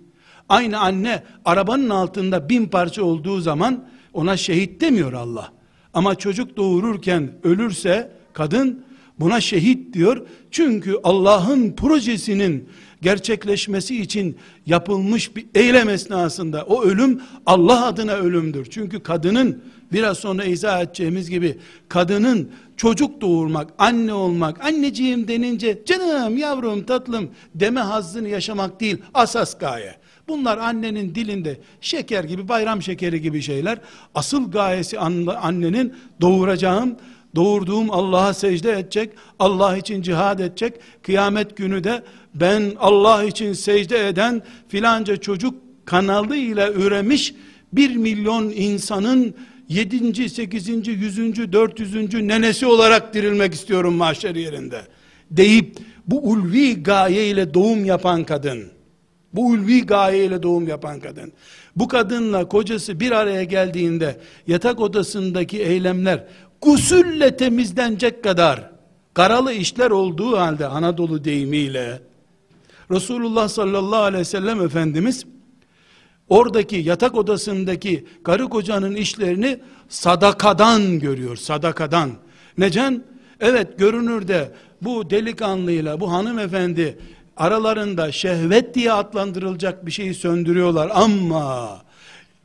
[0.50, 5.52] Aynı anne arabanın altında bin parça olduğu zaman ona şehit demiyor Allah.
[5.94, 8.84] Ama çocuk doğururken ölürse kadın
[9.20, 10.28] buna şehit diyor.
[10.52, 12.70] Çünkü Allah'ın projesinin
[13.02, 18.68] gerçekleşmesi için yapılmış bir eylem esnasında o ölüm Allah adına ölümdür.
[18.70, 21.58] Çünkü kadının biraz sonra izah edeceğimiz gibi
[21.90, 29.58] kadının çocuk doğurmak, anne olmak, anneciğim denince canım, yavrum, tatlım deme hazzını yaşamak değil asas
[29.58, 29.99] gaye.
[30.30, 33.78] Bunlar annenin dilinde şeker gibi, bayram şekeri gibi şeyler.
[34.15, 36.96] Asıl gayesi annenin doğuracağım,
[37.36, 40.74] doğurduğum Allah'a secde edecek, Allah için cihad edecek.
[41.04, 42.04] Kıyamet günü de
[42.36, 47.34] ben Allah için secde eden filanca çocuk kanalı ile üremiş
[47.74, 49.36] bir milyon insanın
[49.70, 50.30] 7.
[50.30, 50.68] 8.
[50.88, 51.54] 100.
[51.54, 52.13] 400.
[52.13, 54.82] nenesi olarak dirilmek istiyorum mahşer yerinde.
[55.32, 58.63] Deyip bu ulvi gaye ile doğum yapan kadın,
[59.34, 61.32] bu ulvi gaye ile doğum yapan kadın,
[61.76, 66.24] bu kadınla kocası bir araya geldiğinde yatak odasındaki eylemler
[66.62, 68.72] gusülle temizlenecek kadar
[69.13, 72.02] karalı işler olduğu halde Anadolu deyimiyle
[72.92, 75.26] Resulullah sallallahu aleyhi ve sellem Efendimiz
[76.30, 82.12] oradaki yatak odasındaki karı kocanın işlerini sadakadan görüyor, sadakadan.
[82.58, 83.04] Neden?
[83.39, 87.00] Evet görünürde bu delikanlıyla bu hanımefendi
[87.39, 91.82] aralarında şehvet diye adlandırılacak bir şeyi söndürüyorlar ama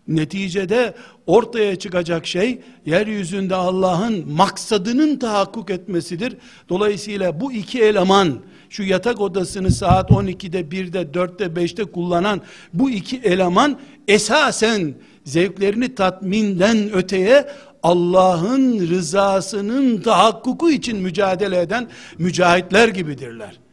[0.09, 0.95] neticede
[1.27, 6.37] ortaya çıkacak şey yeryüzünde Allah'ın maksadının tahakkuk etmesidir.
[6.69, 8.39] Dolayısıyla bu iki eleman
[8.71, 12.41] şu yatak odasını saat 12'de 1'de 4'te 5'te kullanan
[12.73, 13.79] bu iki eleman
[14.09, 17.47] esasen zevklerini tatminden öteye
[17.83, 23.64] Allah'ın rızasının tahakkuku için mücadele eden mücahitler gibidirler.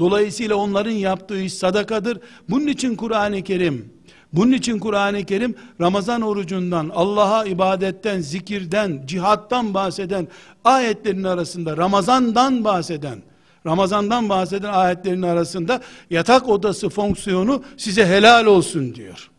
[0.00, 2.18] Dolayısıyla onların yaptığı iş sadakadır.
[2.48, 3.92] Bunun için Kur'an-ı Kerim,
[4.32, 10.28] bunun için Kur'an-ı Kerim Ramazan orucundan, Allah'a ibadetten, zikirden, cihattan bahseden
[10.64, 13.22] ayetlerin arasında Ramazandan bahseden,
[13.66, 19.30] Ramazandan bahseden ayetlerin arasında yatak odası fonksiyonu size helal olsun diyor.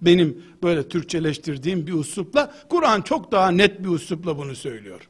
[0.00, 5.08] Benim böyle Türkçeleştirdiğim bir uslupla Kur'an çok daha net bir uslupla bunu söylüyor.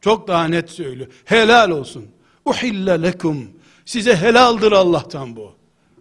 [0.00, 1.08] Çok daha net söylüyor.
[1.24, 2.15] Helal olsun.
[2.46, 3.48] Uhille lekum.
[3.84, 5.52] Size helaldir Allah'tan bu.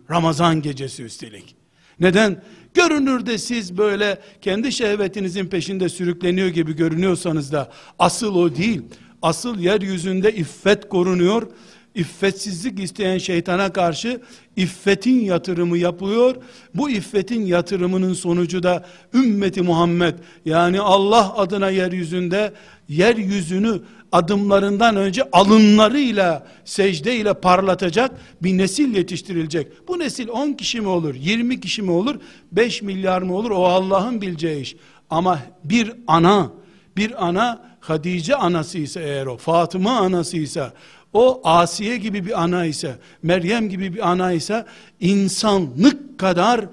[0.09, 1.55] Ramazan gecesi üstelik.
[1.99, 2.43] Neden?
[2.73, 8.81] Görünürde siz böyle kendi şehvetinizin peşinde sürükleniyor gibi görünüyorsanız da asıl o değil.
[9.21, 11.47] Asıl yeryüzünde iffet korunuyor.
[11.95, 14.21] İffetsizlik isteyen şeytana karşı
[14.55, 16.35] iffetin yatırımı yapıyor.
[16.73, 22.53] Bu iffetin yatırımının sonucu da ümmeti Muhammed yani Allah adına yeryüzünde
[22.89, 23.81] yeryüzünü
[24.15, 28.11] adımlarından önce alınlarıyla secdeyle parlatacak
[28.43, 29.87] bir nesil yetiştirilecek.
[29.87, 32.15] Bu nesil 10 kişi mi olur, 20 kişi mi olur,
[32.51, 34.75] 5 milyar mı olur o Allah'ın bileceği iş.
[35.09, 36.51] Ama bir ana,
[36.97, 40.71] bir ana Hadice anası ise eğer o, Fatıma anası ise,
[41.13, 44.65] o Asiye gibi bir ana ise, Meryem gibi bir ana ise,
[44.99, 46.65] insanlık kadar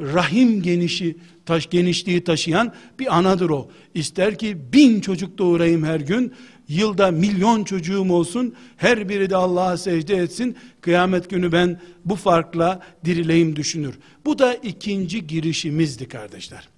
[0.00, 3.68] rahim genişi, taş, genişliği taşıyan bir anadır o.
[3.94, 6.32] İster ki bin çocuk doğurayım her gün,
[6.70, 12.80] yılda milyon çocuğum olsun, her biri de Allah'a secde etsin, kıyamet günü ben bu farkla
[13.04, 13.94] dirileyim düşünür.
[14.24, 16.68] Bu da ikinci girişimizdi kardeşler.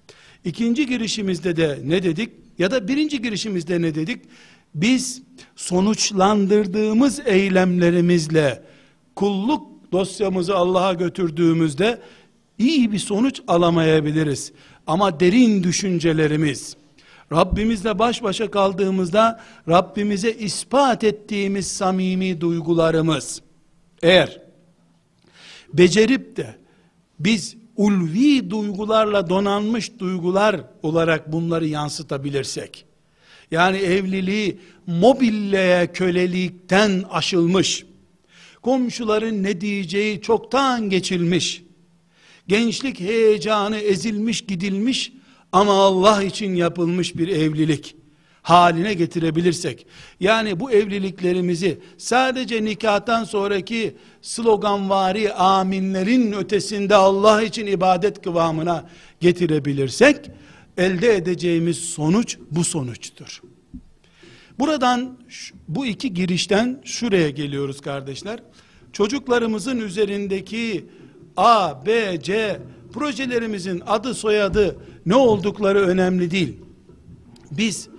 [0.45, 2.29] İkinci girişimizde de ne dedik?
[2.59, 4.21] Ya da birinci girişimizde ne dedik?
[4.75, 5.21] Biz
[5.55, 8.63] sonuçlandırdığımız eylemlerimizle
[9.15, 11.99] kulluk dosyamızı Allah'a götürdüğümüzde
[12.57, 14.51] iyi bir sonuç alamayabiliriz.
[14.87, 16.75] Ama derin düşüncelerimiz,
[17.31, 23.41] Rabbimizle baş başa kaldığımızda Rabbimize ispat ettiğimiz samimi duygularımız.
[24.01, 24.41] Eğer
[25.73, 26.55] becerip de
[27.19, 32.85] biz ulvi duygularla donanmış duygular olarak bunları yansıtabilirsek
[33.51, 37.85] yani evliliği mobilleye kölelikten aşılmış
[38.61, 41.63] komşuların ne diyeceği çoktan geçilmiş
[42.47, 45.11] gençlik heyecanı ezilmiş gidilmiş
[45.53, 47.95] ama Allah için yapılmış bir evlilik
[48.41, 49.85] haline getirebilirsek,
[50.19, 58.89] yani bu evliliklerimizi sadece nikahtan sonraki sloganvari aminlerin ötesinde Allah için ibadet kıvamına
[59.19, 60.31] getirebilirsek,
[60.77, 63.41] elde edeceğimiz sonuç bu sonuçtur.
[64.59, 65.17] Buradan
[65.67, 68.39] bu iki girişten şuraya geliyoruz kardeşler.
[68.93, 70.85] Çocuklarımızın üzerindeki
[71.37, 72.59] A, B, C
[72.93, 76.57] projelerimizin adı soyadı ne oldukları önemli değil.
[77.51, 77.89] Biz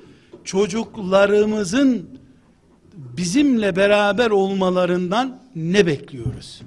[0.44, 2.08] çocuklarımızın
[2.96, 6.62] bizimle beraber olmalarından ne bekliyoruz?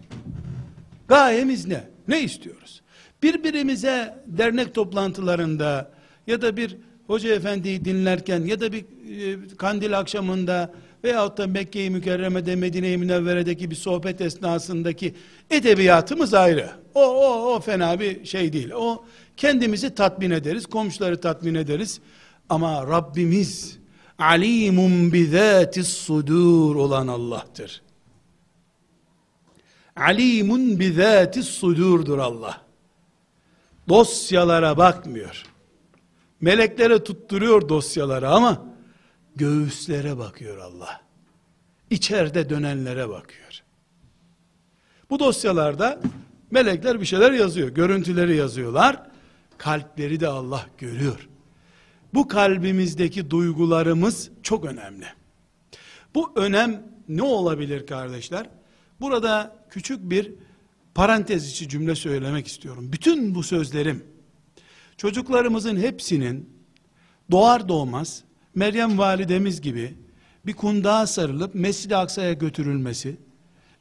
[1.07, 1.83] Gayemiz ne?
[2.07, 2.81] Ne istiyoruz?
[3.23, 5.91] Birbirimize dernek toplantılarında
[6.27, 10.73] ya da bir hoca efendiyi dinlerken ya da bir e, kandil akşamında
[11.03, 15.13] veyahut da Mekke-i Mükerreme'de Medine-i Münevvere'deki bir sohbet esnasındaki
[15.51, 16.69] edebiyatımız ayrı.
[16.95, 18.71] O, o, o fena bir şey değil.
[18.71, 19.05] O
[19.37, 21.99] kendimizi tatmin ederiz, komşuları tatmin ederiz.
[22.49, 23.77] Ama Rabbimiz
[24.19, 27.81] alimun bizatis sudur olan Allah'tır.
[29.95, 32.61] Alimun bizatis sudurdur Allah.
[33.89, 35.43] Dosyalara bakmıyor.
[36.41, 38.65] Meleklere tutturuyor dosyaları ama
[39.35, 41.01] göğüslere bakıyor Allah.
[41.89, 43.63] İçeride dönenlere bakıyor.
[45.09, 45.99] Bu dosyalarda
[46.51, 47.69] melekler bir şeyler yazıyor.
[47.69, 49.03] Görüntüleri yazıyorlar.
[49.57, 51.29] Kalpleri de Allah görüyor.
[52.13, 55.05] Bu kalbimizdeki duygularımız çok önemli.
[56.15, 58.49] Bu önem ne olabilir kardeşler?
[59.01, 60.33] Burada küçük bir
[60.95, 62.89] parantez içi cümle söylemek istiyorum.
[62.93, 64.03] Bütün bu sözlerim
[64.97, 66.49] çocuklarımızın hepsinin
[67.31, 68.23] doğar doğmaz
[68.55, 69.97] Meryem validemiz gibi
[70.45, 73.17] bir kundağa sarılıp Mescid-i Aksa'ya götürülmesi,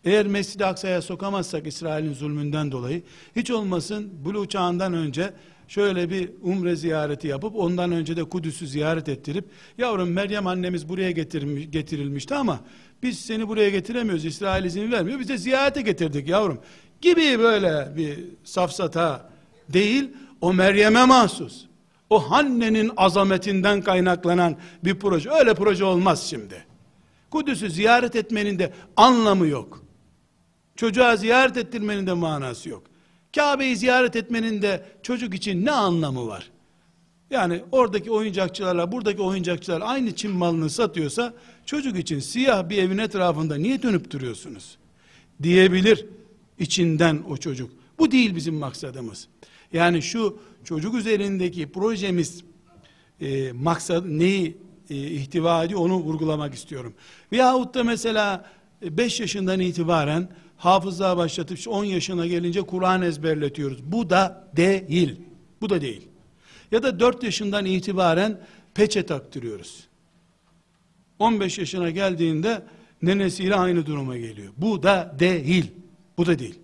[0.07, 3.03] Eğer Mescid-i Aksa'ya sokamazsak İsrail'in zulmünden dolayı
[3.37, 5.33] hiç olmasın Bulu çağından önce
[5.69, 9.45] şöyle bir umre ziyareti yapıp ondan önce de Kudüs'ü ziyaret ettirip
[9.79, 12.61] yavrum Meryem annemiz buraya getirmiş, getirilmişti ama
[13.03, 16.59] biz seni buraya getiremiyoruz İsrail izin vermiyor biz de ziyarete getirdik yavrum.
[17.01, 19.31] Gibi böyle bir safsata
[19.69, 21.65] değil o Meryem'e mahsus.
[22.11, 25.31] O Hanne'nin azametinden kaynaklanan bir proje.
[25.31, 26.65] Öyle proje olmaz şimdi.
[27.31, 29.86] Kudüs'ü ziyaret etmenin de anlamı yok
[30.77, 32.83] çocuğa ziyaret ettirmenin de manası yok
[33.37, 36.51] Kabe'yi ziyaret etmenin de çocuk için ne anlamı var?
[37.31, 41.35] Yani oradaki oyuncakçılarla buradaki oyuncakçılar aynı Çin malını satıyorsa
[41.67, 44.77] çocuk için siyah bir evin etrafında niye dönüp duruyorsunuz?
[45.43, 46.07] Diyebilir
[46.59, 47.71] içinden o çocuk.
[47.99, 49.29] Bu değil bizim maksadımız.
[49.73, 52.45] Yani şu çocuk üzerindeki projemiz
[53.21, 54.57] e, maksad neyi
[54.91, 56.95] e, ihtiva ediyor onu vurgulamak istiyorum.
[57.33, 58.51] Veyahut da mesela
[58.83, 63.79] 5 yaşından itibaren hafızlığa başlatıp 10 yaşına gelince Kur'an ezberletiyoruz.
[63.85, 65.21] Bu da değil.
[65.61, 66.09] Bu da değil.
[66.73, 68.41] Ya da 4 yaşından itibaren
[68.75, 69.87] peçe taktırıyoruz.
[71.19, 72.63] 15 yaşına geldiğinde
[73.03, 74.53] nenesiyle aynı duruma geliyor.
[74.57, 75.73] Bu da değil.
[76.19, 76.59] Bu da değil.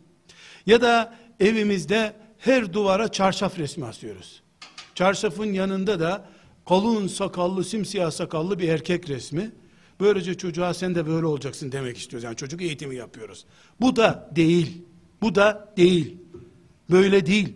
[0.66, 4.42] Ya da evimizde her duvara çarşaf resmi asıyoruz.
[4.94, 6.24] Çarşafın yanında da
[6.68, 9.50] kalın sakallı, simsiyah sakallı bir erkek resmi.
[10.02, 12.24] Böylece çocuğa sen de böyle olacaksın demek istiyoruz.
[12.24, 13.44] Yani çocuk eğitimi yapıyoruz.
[13.80, 14.82] Bu da değil.
[15.22, 16.16] Bu da değil.
[16.90, 17.54] Böyle değil.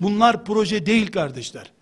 [0.00, 1.72] Bunlar proje değil kardeşler.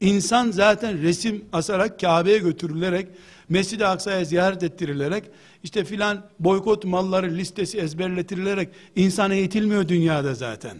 [0.00, 3.08] İnsan zaten resim asarak Kabe'ye götürülerek,
[3.48, 5.24] Mescid-i Aksa'ya ziyaret ettirilerek,
[5.62, 10.76] işte filan boykot malları listesi ezberletirilerek insan eğitilmiyor dünyada zaten.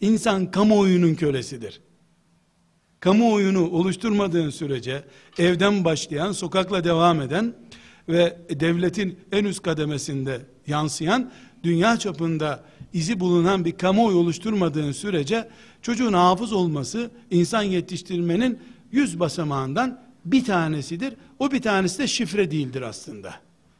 [0.00, 1.80] İnsan kamuoyunun kölesidir.
[3.00, 5.04] Kamuoyunu oluşturmadığın sürece
[5.38, 7.54] evden başlayan, sokakla devam eden
[8.08, 15.48] ve devletin en üst kademesinde yansıyan dünya çapında izi bulunan bir kamuoyu oluşturmadığın sürece
[15.82, 18.58] çocuğun hafız olması insan yetiştirmenin
[18.92, 21.14] yüz basamağından bir tanesidir.
[21.38, 23.34] O bir tanesi de şifre değildir aslında.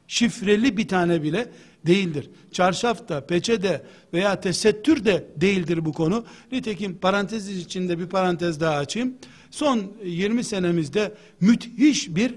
[0.08, 1.48] Şifreli bir tane bile
[1.86, 2.30] değildir.
[2.52, 3.82] Çarşaf da, peçe de
[4.12, 6.24] veya tesettür de değildir bu konu.
[6.52, 9.14] Nitekim parantez içinde bir parantez daha açayım.
[9.50, 12.34] Son 20 senemizde müthiş bir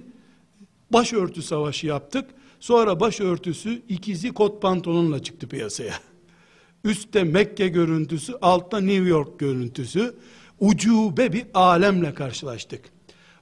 [0.92, 2.30] başörtü savaşı yaptık.
[2.60, 5.94] Sonra başörtüsü ikizi kot pantolonla çıktı piyasaya.
[6.84, 10.16] Üstte Mekke görüntüsü, altta New York görüntüsü.
[10.60, 12.86] Ucube bir alemle karşılaştık.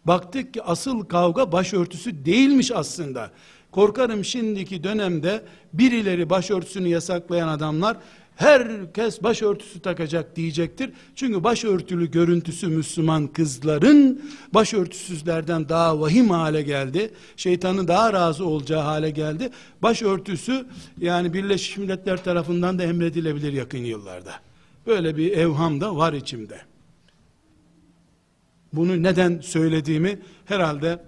[0.05, 3.31] Baktık ki asıl kavga başörtüsü değilmiş aslında.
[3.71, 7.97] Korkarım şimdiki dönemde birileri başörtüsünü yasaklayan adamlar
[8.35, 10.89] herkes başörtüsü takacak diyecektir.
[11.15, 14.21] Çünkü başörtülü görüntüsü Müslüman kızların
[14.53, 17.11] başörtüsüzlerden daha vahim hale geldi.
[17.37, 19.49] Şeytanın daha razı olacağı hale geldi.
[19.81, 20.65] Başörtüsü
[21.01, 24.33] yani Birleşmiş Milletler tarafından da emredilebilir yakın yıllarda.
[24.87, 26.61] Böyle bir evham da var içimde.
[28.73, 30.99] Bunu neden söylediğimi herhalde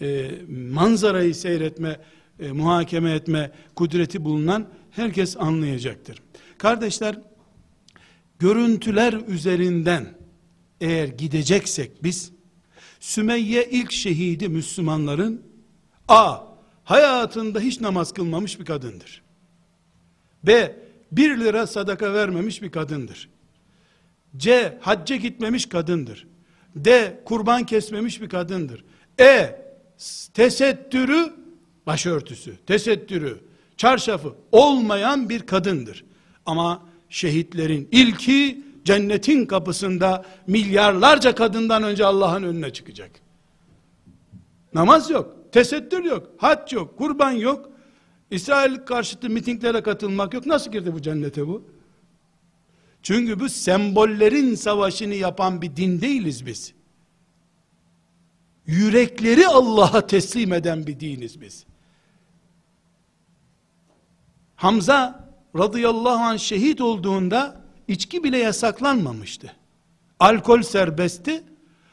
[0.00, 0.30] e,
[0.72, 2.00] manzarayı seyretme,
[2.40, 6.16] e, muhakeme etme kudreti bulunan herkes anlayacaktır.
[6.60, 7.18] Kardeşler,
[8.38, 10.14] görüntüler üzerinden
[10.80, 12.32] eğer gideceksek biz,
[13.00, 15.42] Sümeyye ilk şehidi Müslümanların,
[16.08, 16.38] A.
[16.84, 19.22] Hayatında hiç namaz kılmamış bir kadındır.
[20.42, 20.76] B.
[21.12, 23.28] Bir lira sadaka vermemiş bir kadındır.
[24.36, 24.78] C.
[24.80, 26.26] Hacca gitmemiş kadındır.
[26.76, 27.20] D.
[27.24, 28.84] Kurban kesmemiş bir kadındır.
[29.20, 29.60] E.
[30.34, 31.32] Tesettürü,
[31.86, 33.40] başörtüsü, tesettürü,
[33.76, 36.09] çarşafı olmayan bir kadındır.
[36.46, 43.10] Ama şehitlerin ilki cennetin kapısında milyarlarca kadından önce Allah'ın önüne çıkacak.
[44.74, 47.70] Namaz yok, tesettür yok, hac yok, kurban yok.
[48.30, 50.46] İsrail karşıtı mitinglere katılmak yok.
[50.46, 51.64] Nasıl girdi bu cennete bu?
[53.02, 56.72] Çünkü bu sembollerin savaşını yapan bir din değiliz biz.
[58.66, 61.64] Yürekleri Allah'a teslim eden bir diniz biz.
[64.56, 69.52] Hamza radıyallahu anh şehit olduğunda içki bile yasaklanmamıştı.
[70.20, 71.44] Alkol serbestti.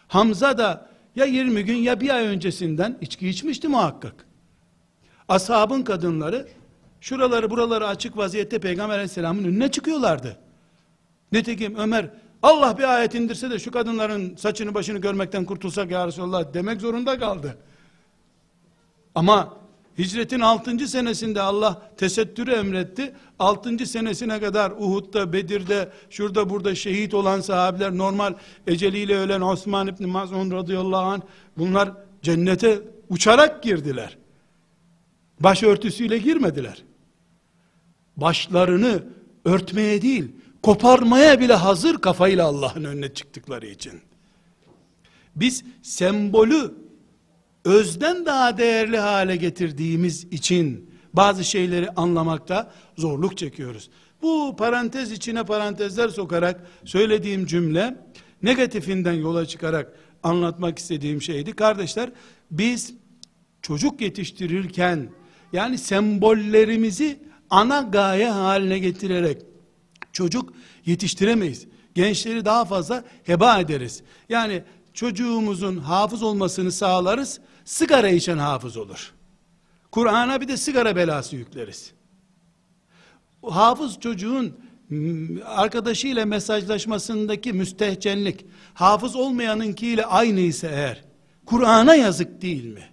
[0.08, 4.26] Hamza da ya 20 gün ya bir ay öncesinden içki içmişti muhakkak.
[5.30, 6.47] Ashabın kadınları
[7.01, 10.38] şuraları buraları açık vaziyette Peygamber aleyhisselamın önüne çıkıyorlardı.
[11.32, 12.10] Nitekim Ömer
[12.43, 17.20] Allah bir ayet indirse de şu kadınların saçını başını görmekten kurtulsak ya Resulallah demek zorunda
[17.20, 17.58] kaldı.
[19.16, 19.58] Ama
[19.98, 20.88] Hicretin 6.
[20.88, 23.16] senesinde Allah tesettürü emretti.
[23.39, 23.86] 6.
[23.86, 28.34] senesine kadar Uhud'da, Bedir'de, şurada burada şehit olan sahabiler, normal
[28.68, 31.22] eceliyle ölen Osman İbni Mazun radıyallahu anh,
[31.58, 31.91] bunlar
[32.22, 32.80] cennete
[33.10, 34.18] uçarak girdiler.
[35.39, 36.84] Başörtüsüyle girmediler.
[38.18, 39.04] başlarını
[39.45, 40.32] örtmeye değil,
[40.64, 44.02] koparmaya bile hazır kafayla Allah'ın önüne çıktıkları için.
[45.36, 46.74] Biz sembolü
[47.68, 53.89] özden daha değerli hale getirdiğimiz için bazı şeyleri anlamakta zorluk çekiyoruz.
[54.22, 57.97] Bu parantez içine parantezler sokarak söylediğim cümle
[58.43, 59.93] negatifinden yola çıkarak
[60.24, 61.53] anlatmak istediğim şeydi.
[61.53, 62.09] Kardeşler
[62.51, 62.93] biz
[63.61, 65.09] çocuk yetiştirirken
[65.53, 69.41] yani sembollerimizi ana gaye haline getirerek
[70.13, 70.53] çocuk
[70.86, 71.68] yetiştiremeyiz.
[71.95, 74.03] Gençleri daha fazla heba ederiz.
[74.30, 74.63] Yani
[74.93, 77.39] çocuğumuzun hafız olmasını sağlarız.
[77.68, 79.13] Sigara içen hafız olur.
[79.91, 81.93] Kur'an'a bir de sigara belası yükleriz.
[83.41, 84.57] Hafız çocuğun
[85.45, 91.03] arkadaşıyla mesajlaşmasındaki müstehcenlik, hafız olmayanınkiyle aynı ise eğer,
[91.45, 92.84] Kur'an'a yazık değil mi?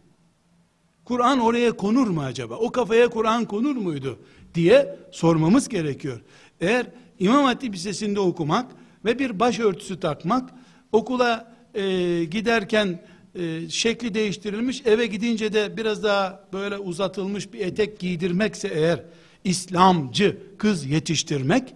[1.05, 2.55] Kur'an oraya konur mu acaba?
[2.55, 4.19] O kafaya Kur'an konur muydu?
[4.55, 6.21] diye sormamız gerekiyor.
[6.61, 6.87] Eğer
[7.19, 8.73] İmam Hatip Lisesi'nde okumak
[9.05, 10.51] ve bir başörtüsü takmak,
[10.93, 13.01] okula e, giderken
[13.35, 19.05] e, şekli değiştirilmiş, eve gidince de biraz daha böyle uzatılmış bir etek giydirmekse eğer,
[19.45, 21.75] İslamcı kız yetiştirmek,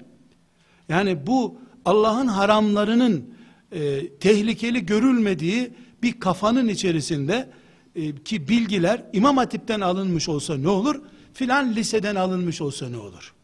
[0.88, 3.34] yani bu Allah'ın haramlarının
[3.72, 5.70] e, tehlikeli görülmediği
[6.02, 7.50] bir kafanın içerisinde
[7.94, 11.02] e, ki bilgiler İmam Hatip'ten alınmış olsa ne olur?
[11.34, 13.34] Filan liseden alınmış olsa ne olur?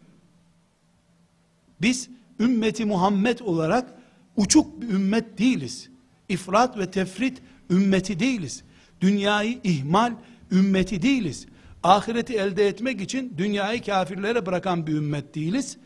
[1.81, 2.09] Biz
[2.41, 3.95] ümmeti Muhammed olarak
[4.37, 5.89] uçuk bir ümmet değiliz.
[6.29, 8.65] İfrat ve tefrit ümmeti değiliz.
[9.01, 10.13] Dünyayı ihmal
[10.53, 11.47] ümmeti değiliz.
[11.83, 15.77] Ahireti elde etmek için dünyayı kafirlere bırakan bir ümmet değiliz.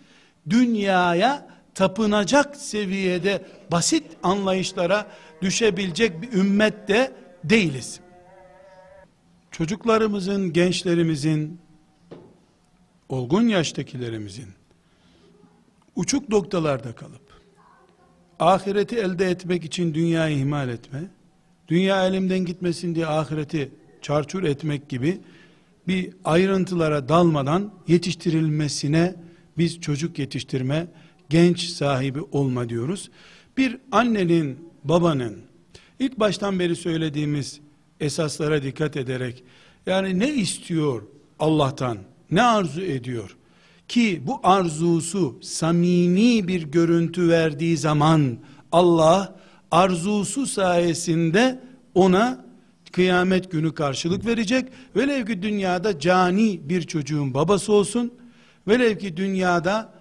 [0.50, 5.06] Dünyaya tapınacak seviyede basit anlayışlara
[5.42, 7.12] düşebilecek bir ümmet de
[7.44, 8.00] değiliz.
[9.50, 11.60] Çocuklarımızın, gençlerimizin,
[13.08, 14.48] olgun yaştakilerimizin
[15.98, 17.28] uçuk noktalarda kalıp
[18.38, 21.10] ahireti elde etmek için dünyayı ihmal etme,
[21.68, 23.70] dünya elimden gitmesin diye ahireti
[24.02, 25.20] çarçur etmek gibi
[25.88, 29.14] bir ayrıntılara dalmadan yetiştirilmesine
[29.58, 30.86] biz çocuk yetiştirme,
[31.28, 33.10] genç sahibi olma diyoruz.
[33.56, 35.36] Bir annenin, babanın
[35.98, 37.60] ilk baştan beri söylediğimiz
[38.00, 39.44] esaslara dikkat ederek
[39.86, 41.02] yani ne istiyor
[41.38, 41.98] Allah'tan,
[42.30, 43.36] ne arzu ediyor?
[43.88, 48.38] Ki bu arzusu samimi bir görüntü verdiği zaman
[48.72, 49.38] Allah
[49.70, 51.60] arzusu sayesinde
[51.94, 52.44] ona
[52.92, 54.68] kıyamet günü karşılık verecek.
[54.96, 58.12] Velev ki dünyada cani bir çocuğun babası olsun.
[58.68, 59.92] Velev ki dünyada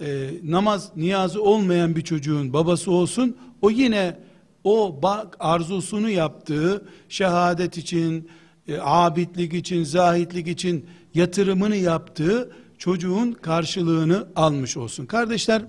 [0.00, 3.36] e, namaz niyazı olmayan bir çocuğun babası olsun.
[3.62, 4.18] O yine
[4.64, 8.28] o bak arzusunu yaptığı şehadet için,
[8.68, 15.06] e, abidlik için, zahitlik için yatırımını yaptığı çocuğun karşılığını almış olsun.
[15.06, 15.62] Kardeşler,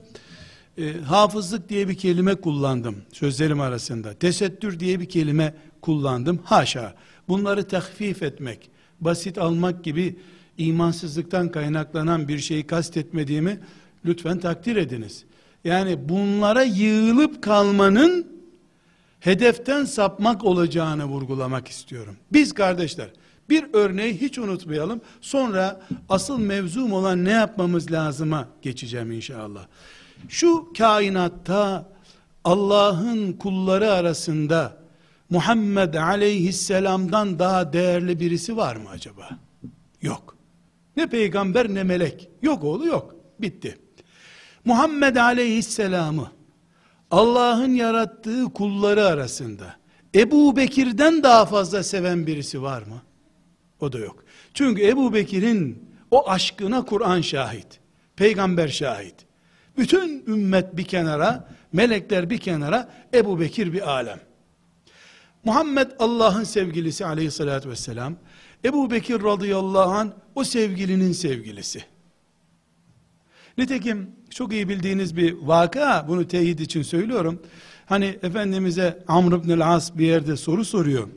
[0.78, 4.14] e, hafızlık diye bir kelime kullandım sözlerim arasında.
[4.14, 6.40] Tesettür diye bir kelime kullandım.
[6.44, 6.96] Haşa.
[7.28, 8.70] Bunları tahfif etmek,
[9.02, 10.16] basit almak gibi
[10.58, 13.60] imansızlıktan kaynaklanan bir şeyi kastetmediğimi
[14.06, 15.24] lütfen takdir ediniz.
[15.64, 18.28] Yani bunlara yığılıp kalmanın
[19.20, 22.18] hedeften sapmak olacağını vurgulamak istiyorum.
[22.34, 23.10] Biz kardeşler
[23.50, 25.02] bir örneği hiç unutmayalım.
[25.22, 29.68] Sonra asıl mevzum olan ne yapmamız lazıma geçeceğim inşallah.
[30.30, 31.90] Şu kainatta
[32.44, 34.78] Allah'ın kulları arasında
[35.30, 39.30] Muhammed aleyhisselamdan daha değerli birisi var mı acaba?
[40.02, 40.38] Yok.
[40.98, 42.30] Ne peygamber ne melek.
[42.42, 43.16] Yok oğlu yok.
[43.40, 43.78] Bitti.
[44.66, 46.32] Muhammed aleyhisselamı
[47.12, 49.76] Allah'ın yarattığı kulları arasında
[50.16, 53.02] Ebu Bekir'den daha fazla seven birisi var mı?
[53.80, 54.24] O da yok.
[54.54, 57.80] Çünkü Ebu Bekir'in o aşkına Kur'an şahit.
[58.16, 59.16] Peygamber şahit.
[59.78, 64.20] Bütün ümmet bir kenara, melekler bir kenara, Ebu Bekir bir alem.
[65.44, 68.16] Muhammed Allah'ın sevgilisi aleyhissalatü vesselam,
[68.66, 71.84] Ebu Bekir radıyallahu an o sevgilinin sevgilisi.
[73.58, 77.42] Nitekim çok iyi bildiğiniz bir vaka, bunu teyit için söylüyorum.
[77.86, 81.08] Hani Efendimiz'e Amr ibn As bir yerde soru soruyor.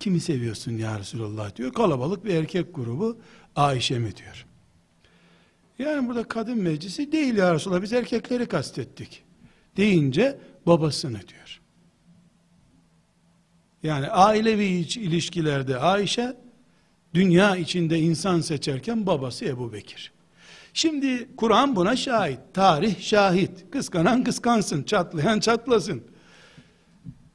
[0.00, 1.72] Kimi seviyorsun ya Resulallah diyor.
[1.72, 3.16] Kalabalık bir erkek grubu
[3.56, 4.46] Ayşe mi diyor.
[5.82, 9.22] Yani burada kadın meclisi değil ya Resulallah biz erkekleri kastettik.
[9.76, 11.60] Deyince babasını diyor.
[13.82, 16.36] Yani ailevi ilişkilerde Ayşe
[17.14, 20.12] dünya içinde insan seçerken babası Ebu Bekir.
[20.74, 23.70] Şimdi Kur'an buna şahit, tarih şahit.
[23.70, 26.02] Kıskanan kıskansın, çatlayan çatlasın.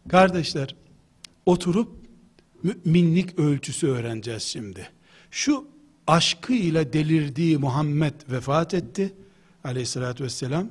[0.09, 0.75] Kardeşler,
[1.45, 1.89] oturup
[2.63, 4.89] müminlik ölçüsü öğreneceğiz şimdi.
[5.31, 5.67] Şu
[6.08, 9.14] aşkıyla delirdiği Muhammed vefat etti.
[9.64, 10.70] Aleyhissalatü vesselam.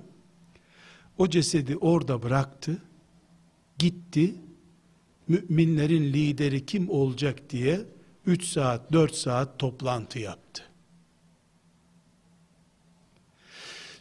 [1.18, 2.82] O cesedi orada bıraktı.
[3.78, 4.34] Gitti.
[5.28, 7.80] Müminlerin lideri kim olacak diye
[8.26, 10.62] 3 saat 4 saat toplantı yaptı.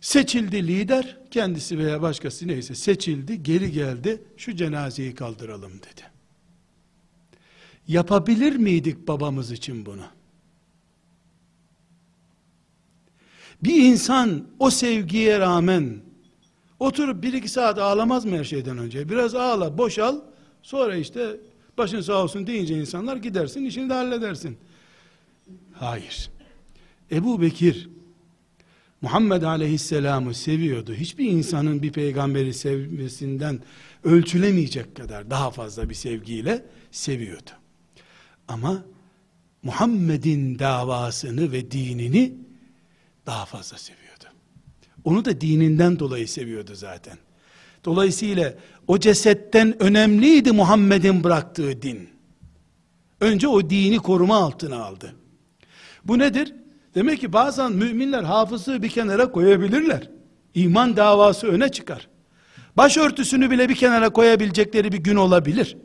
[0.02, 6.02] Seçildi lider, kendisi veya başkası neyse seçildi, geri geldi, şu cenazeyi kaldıralım dedi.
[7.88, 10.14] Yapabilir miydik babamız için bunu?
[13.64, 16.01] Bir insan o sevgiye rağmen
[16.80, 19.10] oturup bir iki saat ağlamaz mı her şeyden önce?
[19.10, 20.20] Biraz ağla, boşal,
[20.64, 21.38] sonra işte
[21.78, 24.58] başın sağ olsun deyince insanlar gidersin, işini de halledersin.
[25.74, 26.30] Hayır.
[27.12, 27.89] Ebu Bekir,
[29.01, 30.93] Muhammed Aleyhisselam'ı seviyordu.
[30.93, 33.60] Hiçbir insanın bir peygamberi sevmesinden
[34.03, 37.49] ölçülemeyecek kadar daha fazla bir sevgiyle seviyordu.
[38.47, 38.86] Ama
[39.64, 42.45] Muhammed'in davasını ve dinini
[43.26, 44.26] daha fazla seviyordu.
[45.03, 47.17] Onu da dininden dolayı seviyordu zaten.
[47.86, 48.53] Dolayısıyla
[48.88, 52.09] o cesetten önemliydi Muhammed'in bıraktığı din.
[53.21, 55.15] Önce o dini koruma altına aldı.
[56.05, 56.53] Bu nedir?
[56.95, 60.09] Demek ki bazen müminler hafızlığı bir kenara koyabilirler.
[60.53, 62.07] İman davası öne çıkar.
[62.78, 65.78] Başörtüsünü bile bir kenara koyabilecekleri bir gün olabilir.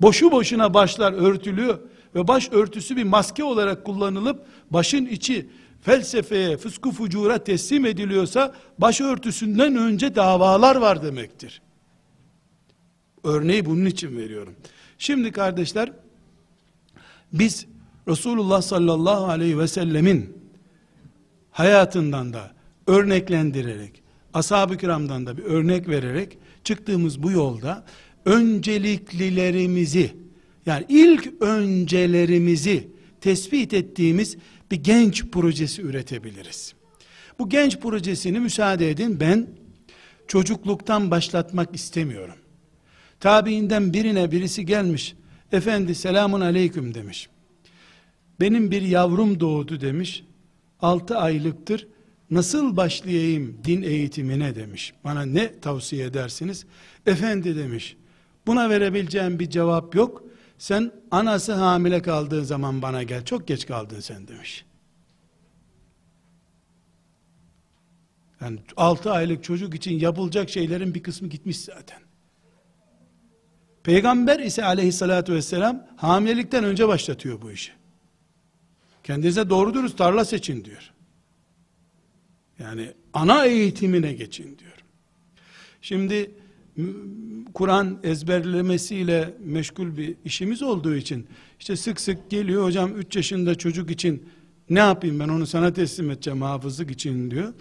[0.00, 1.78] Boşu boşuna başlar örtülüyor
[2.14, 5.50] ve baş örtüsü bir maske olarak kullanılıp başın içi
[5.82, 11.62] felsefeye, fısku fucura teslim ediliyorsa başörtüsünden önce davalar var demektir.
[13.24, 14.54] Örneği bunun için veriyorum.
[14.98, 15.92] Şimdi kardeşler
[17.32, 17.66] biz
[18.08, 20.38] Resulullah sallallahu aleyhi ve sellemin
[21.50, 22.52] hayatından da
[22.86, 24.02] örneklendirerek,
[24.34, 27.84] ashab-ı kiramdan da bir örnek vererek çıktığımız bu yolda
[28.24, 30.12] önceliklilerimizi
[30.66, 32.88] yani ilk öncelerimizi
[33.20, 34.36] tespit ettiğimiz
[34.70, 36.74] bir genç projesi üretebiliriz.
[37.38, 39.46] Bu genç projesini müsaade edin ben
[40.28, 42.34] çocukluktan başlatmak istemiyorum.
[43.20, 45.14] Tabiinden birine birisi gelmiş,
[45.52, 47.28] efendi selamun aleyküm demiş.
[48.40, 50.24] Benim bir yavrum doğdu demiş.
[50.80, 51.86] 6 aylıktır.
[52.30, 54.92] Nasıl başlayayım din eğitimine demiş.
[55.04, 56.66] Bana ne tavsiye edersiniz?
[57.06, 57.96] Efendi demiş.
[58.46, 60.27] Buna verebileceğim bir cevap yok.
[60.58, 63.24] Sen anası hamile kaldığı zaman bana gel.
[63.24, 64.64] Çok geç kaldın sen demiş.
[68.40, 71.98] Yani 6 aylık çocuk için yapılacak şeylerin bir kısmı gitmiş zaten.
[73.82, 77.72] Peygamber ise aleyhissalatü vesselam hamilelikten önce başlatıyor bu işi.
[79.04, 80.92] Kendinize doğru dürüst tarla seçin diyor.
[82.58, 84.84] Yani ana eğitimine geçin diyor.
[85.82, 86.30] Şimdi
[87.54, 91.26] Kur'an ezberlemesiyle meşgul bir işimiz olduğu için
[91.60, 94.28] işte sık sık geliyor hocam 3 yaşında çocuk için
[94.70, 97.54] ne yapayım ben onu sana teslim edeceğim hafızlık için diyor.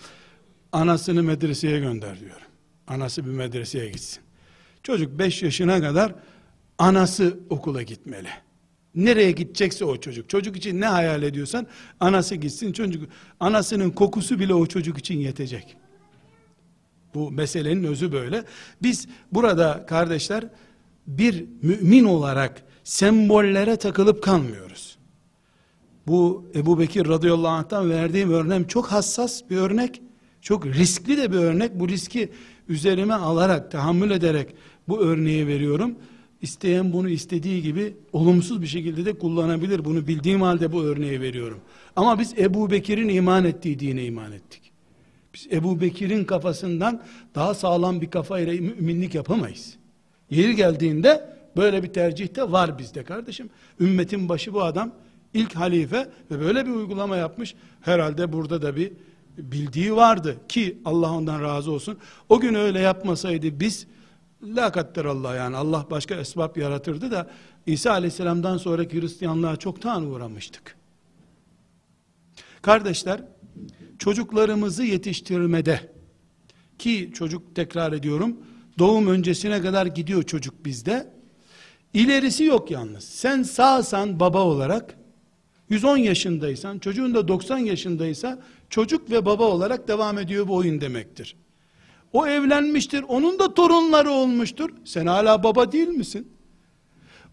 [0.72, 2.42] Anasını medreseye gönder diyor.
[2.88, 4.24] Anası bir medreseye gitsin.
[4.84, 6.16] Çocuk 5 yaşına kadar
[6.78, 8.30] anası okula gitmeli.
[8.96, 10.30] Nereye gidecekse o çocuk.
[10.30, 11.68] Çocuk için ne hayal ediyorsan
[12.00, 12.74] anası gitsin.
[12.74, 13.10] Çocuk
[13.40, 15.78] anasının kokusu bile o çocuk için yetecek.
[17.18, 18.44] Bu meselenin özü böyle.
[18.82, 20.44] Biz burada kardeşler
[21.08, 24.98] bir mümin olarak sembollere takılıp kalmıyoruz.
[26.08, 30.02] Bu Ebu Bekir radıyallahu anh'tan verdiğim örnek çok hassas bir örnek.
[30.42, 31.80] Çok riskli de bir örnek.
[31.80, 32.30] Bu riski
[32.70, 34.56] üzerime alarak, tahammül ederek
[34.88, 35.96] bu örneği veriyorum.
[36.42, 39.86] İsteyen bunu istediği gibi olumsuz bir şekilde de kullanabilir.
[39.86, 41.60] Bunu bildiğim halde bu örneği veriyorum.
[41.96, 44.67] Ama biz Ebu Bekir'in iman ettiği dine iman ettik.
[45.38, 47.04] Biz Ebu Bekir'in kafasından
[47.36, 49.76] daha sağlam bir kafayla müminlik yapamayız.
[50.30, 53.50] Yeri geldiğinde böyle bir tercih de var bizde kardeşim.
[53.80, 54.92] Ümmetin başı bu adam
[55.34, 57.56] ilk halife ve böyle bir uygulama yapmış.
[57.82, 58.92] Herhalde burada da bir
[59.38, 61.98] bildiği vardı ki Allah ondan razı olsun.
[62.30, 63.88] O gün öyle yapmasaydı biz
[64.44, 64.72] La
[65.06, 67.30] Allah yani Allah başka esbab yaratırdı da
[67.66, 70.78] İsa aleyhisselamdan sonraki Hristiyanlığa çoktan uğramıştık.
[72.62, 73.22] Kardeşler
[74.00, 75.92] çocuklarımızı yetiştirmede
[76.80, 78.38] ki çocuk tekrar ediyorum
[78.80, 81.14] doğum öncesine kadar gidiyor çocuk bizde
[81.94, 84.98] ilerisi yok yalnız sen sağsan baba olarak
[85.70, 88.40] 110 yaşındaysan çocuğun da 90 yaşındaysa
[88.70, 91.36] çocuk ve baba olarak devam ediyor bu oyun demektir.
[92.14, 93.04] O evlenmiştir.
[93.08, 94.70] Onun da torunları olmuştur.
[94.86, 96.32] Sen hala baba değil misin?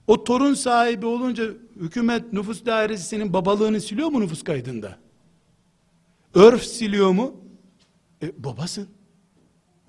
[0.06, 1.44] O torun sahibi olunca
[1.76, 4.98] hükümet nüfus dairesi senin babalığını siliyor mu nüfus kaydında?
[6.34, 7.36] Örf siliyor mu?
[8.22, 8.88] E, babasın.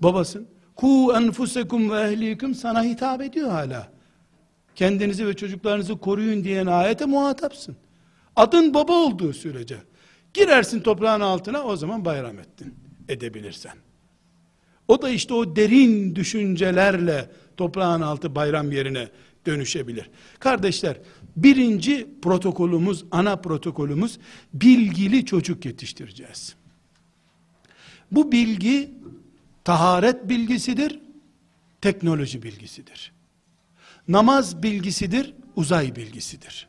[0.00, 0.48] Babasın.
[0.76, 3.92] Ku enfusekum ve ehlikum sana hitap ediyor hala.
[4.74, 7.76] Kendinizi ve çocuklarınızı koruyun diyen ayete muhatapsın.
[8.36, 9.76] Adın baba olduğu sürece.
[10.34, 12.74] Girersin toprağın altına o zaman bayram ettin.
[13.08, 13.76] Edebilirsen.
[14.88, 19.08] O da işte o derin düşüncelerle toprağın altı bayram yerine
[19.46, 20.10] dönüşebilir.
[20.38, 20.96] Kardeşler,
[21.36, 24.18] birinci protokolümüz, ana protokolümüz
[24.54, 26.56] bilgili çocuk yetiştireceğiz.
[28.12, 28.90] Bu bilgi
[29.64, 31.00] taharet bilgisidir,
[31.80, 33.12] teknoloji bilgisidir.
[34.08, 36.68] Namaz bilgisidir, uzay bilgisidir.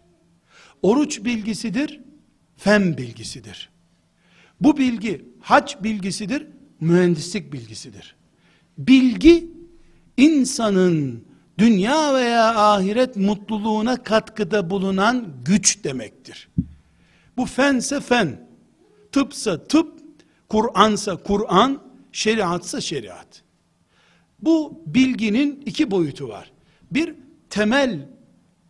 [0.81, 1.99] Oruç bilgisidir,
[2.57, 3.69] fen bilgisidir.
[4.61, 6.47] Bu bilgi hac bilgisidir,
[6.81, 8.15] mühendislik bilgisidir.
[8.77, 9.47] Bilgi
[10.17, 11.26] insanın
[11.57, 16.49] dünya veya ahiret mutluluğuna katkıda bulunan güç demektir.
[17.37, 18.47] Bu fense fen,
[19.11, 19.97] tıpsa tıp,
[20.49, 21.81] Kur'ansa Kur'an,
[22.11, 23.43] şeriatsa şeriat.
[24.39, 26.51] Bu bilginin iki boyutu var.
[26.91, 27.15] Bir
[27.49, 28.09] temel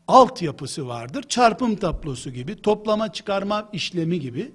[0.08, 1.24] altyapısı vardır.
[1.24, 4.52] Çarpım tablosu gibi, toplama çıkarma işlemi gibi.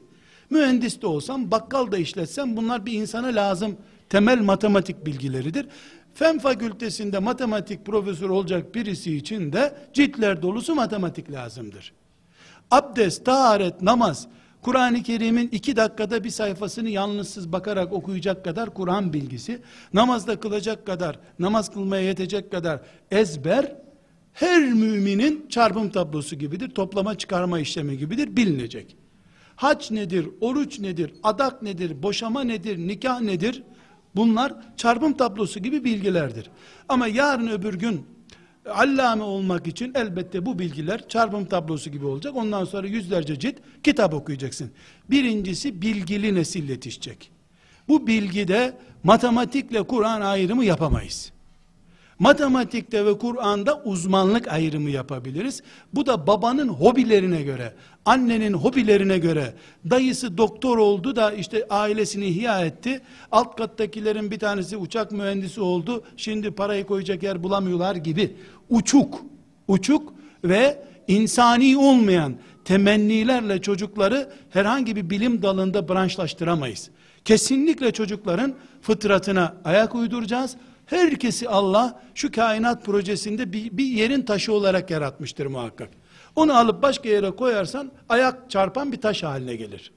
[0.51, 3.77] Mühendis de olsam, bakkal da işletsem bunlar bir insana lazım
[4.09, 5.67] temel matematik bilgileridir.
[6.15, 11.93] Fen fakültesinde matematik profesör olacak birisi için de ciltler dolusu matematik lazımdır.
[12.71, 14.27] Abdest, taharet, namaz,
[14.63, 19.63] Kur'an-ı Kerim'in iki dakikada bir sayfasını yalnızsız bakarak okuyacak kadar Kur'an bilgisi,
[19.95, 23.77] namazda kılacak kadar, namaz kılmaya yetecek kadar ezber,
[24.33, 28.97] her müminin çarpım tablosu gibidir, toplama çıkarma işlemi gibidir, bilinecek.
[29.57, 33.63] Hac nedir, oruç nedir, adak nedir, boşama nedir, nikah nedir?
[34.17, 36.51] Bunlar çarpım tablosu gibi bilgilerdir.
[36.89, 38.07] Ama yarın öbür gün
[38.71, 42.37] allame olmak için elbette bu bilgiler çarpım tablosu gibi olacak.
[42.37, 44.71] Ondan sonra yüzlerce cilt kitap okuyacaksın.
[45.11, 47.31] Birincisi bilgili nesil yetişecek.
[47.89, 51.33] Bu bilgide matematikle Kur'an ayrımı yapamayız.
[52.23, 55.63] Matematikte ve Kur'an'da uzmanlık ayrımı yapabiliriz.
[55.95, 59.55] Bu da babanın hobilerine göre, annenin hobilerine göre,
[59.91, 63.01] dayısı doktor oldu da işte ailesini ihya etti.
[63.33, 66.05] Alt kattakilerin bir tanesi uçak mühendisi oldu.
[66.17, 68.37] Şimdi parayı koyacak yer bulamıyorlar gibi.
[68.71, 69.25] Uçuk,
[69.69, 70.15] uçuk
[70.45, 76.91] ve insani olmayan temennilerle çocukları herhangi bir bilim dalında branşlaştıramayız.
[77.25, 80.57] Kesinlikle çocukların fıtratına ayak uyduracağız
[80.93, 85.89] Herkesi Allah şu kainat projesinde bir, bir yerin taşı olarak yaratmıştır muhakkak.
[86.37, 89.93] Onu alıp başka yere koyarsan ayak çarpan bir taş haline gelir.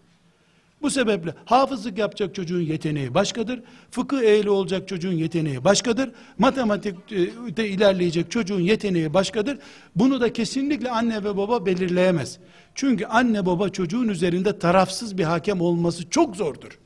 [0.81, 3.61] Bu sebeple hafızlık yapacak çocuğun yeteneği başkadır.
[3.91, 6.11] Fıkıh ehli olacak çocuğun yeteneği başkadır.
[6.37, 9.57] Matematikte ilerleyecek çocuğun yeteneği başkadır.
[9.95, 12.39] Bunu da kesinlikle anne ve baba belirleyemez.
[12.75, 16.79] Çünkü anne baba çocuğun üzerinde tarafsız bir hakem olması çok zordur.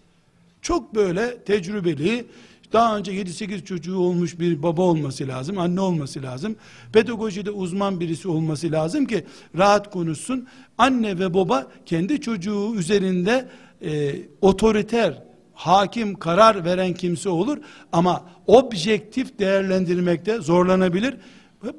[0.62, 2.26] Çok böyle tecrübeli,
[2.74, 6.56] daha önce 7-8 çocuğu olmuş bir baba olması lazım, anne olması lazım.
[6.94, 9.26] Pedagojide uzman birisi olması lazım ki
[9.58, 10.48] rahat konuşsun.
[10.78, 13.50] Anne ve baba kendi çocuğu üzerinde
[13.82, 17.58] e, otoriter, hakim karar veren kimse olur
[17.92, 21.16] ama objektif değerlendirmekte zorlanabilir.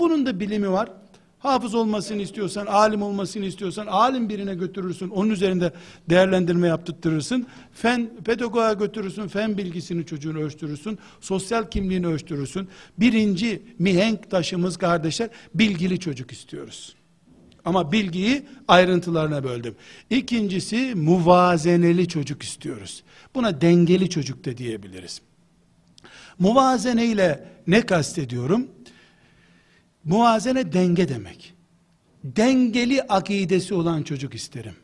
[0.00, 0.88] Bunun da bilimi var.
[1.40, 5.72] Hafız olmasını istiyorsan, alim olmasını istiyorsan, alim birine götürürsün, onun üzerinde
[6.10, 7.46] değerlendirme yaptırtırsın.
[7.72, 12.68] Fen, pedagoga götürürsün, fen bilgisini çocuğunu ölçtürürsün, sosyal kimliğini ölçtürürsün.
[12.98, 16.94] Birinci mihenk taşımız kardeşler, bilgili çocuk istiyoruz.
[17.64, 19.76] Ama bilgiyi ayrıntılarına böldüm.
[20.10, 23.02] İkincisi muvazeneli çocuk istiyoruz.
[23.34, 25.20] Buna dengeli çocuk da diyebiliriz.
[26.38, 28.66] Muvazene ile ne kastediyorum?
[30.04, 31.54] Muvazene denge demek.
[32.24, 34.74] Dengeli akidesi olan çocuk isterim.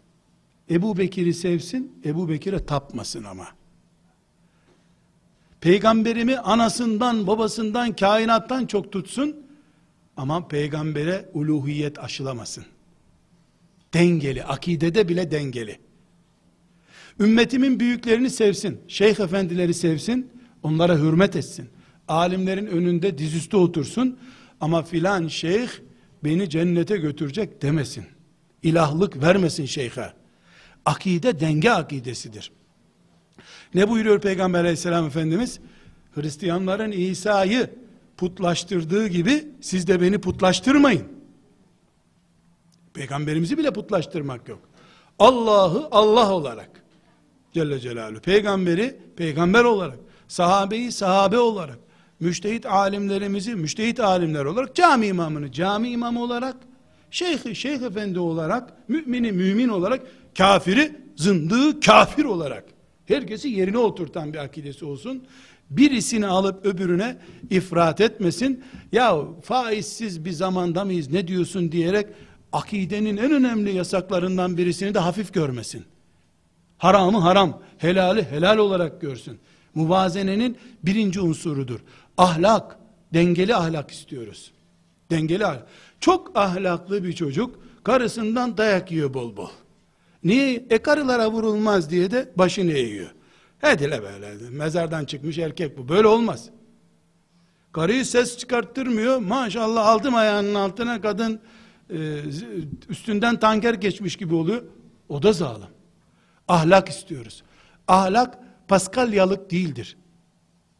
[0.70, 3.46] Ebu Bekir'i sevsin, Ebu Bekir'e tapmasın ama.
[5.60, 9.36] Peygamberimi anasından, babasından, kainattan çok tutsun,
[10.16, 12.64] ama peygambere uluhiyet aşılamasın.
[13.94, 15.78] Dengeli, akidede bile dengeli.
[17.20, 20.30] Ümmetimin büyüklerini sevsin, şeyh efendileri sevsin,
[20.62, 21.68] onlara hürmet etsin.
[22.08, 24.18] Alimlerin önünde dizüstü otursun,
[24.60, 25.68] ama filan şeyh
[26.24, 28.06] beni cennete götürecek demesin.
[28.62, 30.12] İlahlık vermesin şeyhe.
[30.84, 32.52] Akide denge akidesidir.
[33.74, 35.60] Ne buyuruyor Peygamber aleyhisselam Efendimiz?
[36.14, 37.70] Hristiyanların İsa'yı
[38.16, 41.04] putlaştırdığı gibi siz de beni putlaştırmayın.
[42.94, 44.60] Peygamberimizi bile putlaştırmak yok.
[45.18, 46.70] Allah'ı Allah olarak
[47.52, 48.20] Celle Celaluhu.
[48.20, 49.98] Peygamberi peygamber olarak,
[50.28, 51.78] sahabeyi sahabe olarak,
[52.20, 56.56] müştehit alimlerimizi müştehit alimler olarak, cami imamını cami imamı olarak,
[57.10, 60.02] şeyhi şeyh efendi olarak, mümini mümin olarak,
[60.38, 62.64] kafiri zındığı kafir olarak,
[63.06, 65.24] herkesi yerine oturtan bir akidesi olsun.
[65.70, 67.16] Birisini alıp öbürüne
[67.50, 68.64] ifrat etmesin.
[68.92, 72.06] Ya faizsiz bir zamanda mıyız ne diyorsun diyerek
[72.52, 75.84] akidenin en önemli yasaklarından birisini de hafif görmesin.
[76.78, 79.38] Haramı haram, helali helal olarak görsün.
[79.74, 81.80] Muvazenenin birinci unsurudur.
[82.18, 82.78] Ahlak,
[83.14, 84.52] dengeli ahlak istiyoruz.
[85.10, 85.66] Dengeli ahlak.
[86.00, 89.50] Çok ahlaklı bir çocuk karısından dayak yiyor bol bol.
[90.24, 90.66] Niye?
[90.70, 93.10] E karılara vurulmaz diye de başını eğiyor.
[93.60, 95.88] Hadi böyle mezardan çıkmış erkek bu.
[95.88, 96.50] Böyle olmaz.
[97.72, 99.18] Karıyı ses çıkarttırmıyor.
[99.18, 101.40] Maşallah aldım ayağının altına kadın
[101.90, 102.20] e,
[102.88, 104.62] üstünden tanker geçmiş gibi oluyor.
[105.08, 105.68] O da zalim.
[106.48, 107.42] Ahlak istiyoruz.
[107.88, 108.38] Ahlak
[108.68, 109.96] paskalyalık değildir.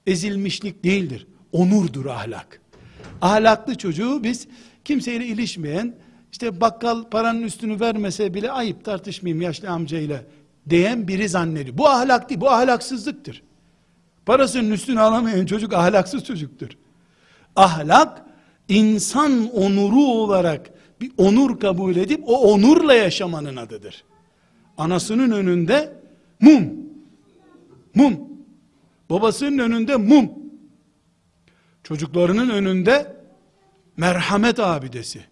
[0.07, 1.26] Ezilmişlik değildir.
[1.52, 2.61] Onurdur ahlak.
[3.22, 4.48] Ahlaklı çocuğu biz
[4.84, 5.94] kimseyle ilişmeyen,
[6.32, 10.22] işte bakkal paranın üstünü vermese bile ayıp tartışmayayım yaşlı amcayla
[10.68, 11.78] diyen biri zannediyor.
[11.78, 13.42] Bu ahlak değil, bu ahlaksızlıktır.
[14.26, 16.68] Parasının üstünü alamayan çocuk ahlaksız çocuktur.
[17.57, 18.22] Ahlak,
[18.68, 24.04] insan onuru olarak bir onur kabul edip o onurla yaşamanın adıdır.
[24.78, 25.92] Anasının önünde
[26.40, 26.72] mum.
[27.94, 28.36] Mum.
[29.11, 30.30] Babasının önünde mum.
[31.82, 33.16] Çocuklarının önünde
[33.96, 35.24] merhamet abidesi.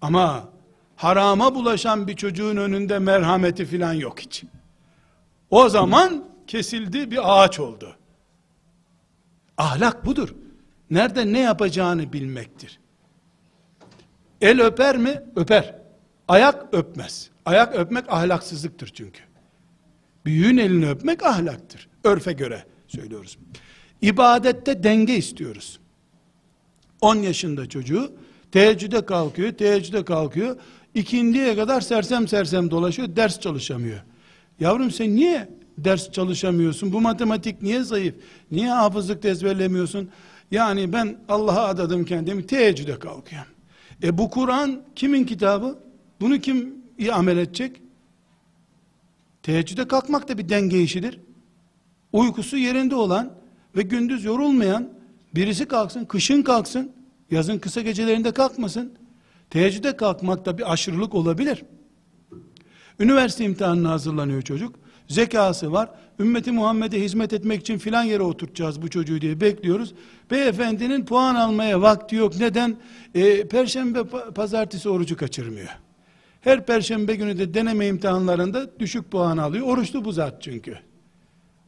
[0.00, 0.48] Ama
[0.96, 4.44] harama bulaşan bir çocuğun önünde merhameti filan yok hiç.
[5.50, 7.96] O zaman kesildi bir ağaç oldu.
[9.58, 10.34] Ahlak budur.
[10.90, 12.80] Nerede ne yapacağını bilmektir.
[14.40, 15.22] El öper mi?
[15.36, 15.74] Öper.
[16.28, 17.30] Ayak öpmez.
[17.44, 19.22] Ayak öpmek ahlaksızlıktır çünkü.
[20.24, 21.87] Büyüğün elini öpmek ahlaktır.
[22.04, 23.38] Örfe göre söylüyoruz.
[24.02, 25.78] İbadette denge istiyoruz.
[27.00, 28.12] 10 yaşında çocuğu
[28.52, 30.56] teheccüde kalkıyor, teheccüde kalkıyor.
[30.94, 34.00] İkindiye kadar sersem sersem dolaşıyor, ders çalışamıyor.
[34.60, 36.92] Yavrum sen niye ders çalışamıyorsun?
[36.92, 38.14] Bu matematik niye zayıf?
[38.50, 40.10] Niye hafızlık ezberlemiyorsun?
[40.50, 43.52] Yani ben Allah'a adadım kendimi, teheccüde kalkıyorum.
[44.02, 45.78] E bu Kur'an kimin kitabı?
[46.20, 47.82] Bunu kim iyi amel edecek?
[49.42, 51.20] Teheccüde kalkmak da bir denge işidir.
[52.12, 53.32] Uykusu yerinde olan
[53.76, 54.88] ve gündüz yorulmayan
[55.34, 56.92] birisi kalksın, kışın kalksın,
[57.30, 58.92] yazın kısa gecelerinde kalkmasın.
[59.50, 61.64] Teheccüde kalkmak da bir aşırılık olabilir.
[63.00, 64.74] Üniversite imtihanına hazırlanıyor çocuk.
[65.08, 65.90] Zekası var.
[66.20, 69.94] Ümmeti Muhammed'e hizmet etmek için filan yere oturtacağız bu çocuğu diye bekliyoruz.
[70.30, 72.36] Beyefendinin puan almaya vakti yok.
[72.40, 72.76] Neden?
[73.14, 74.04] E, Perşembe,
[74.34, 75.68] pazartesi orucu kaçırmıyor.
[76.40, 79.66] Her perşembe günü de deneme imtihanlarında düşük puan alıyor.
[79.66, 80.78] Oruçlu bu zat çünkü.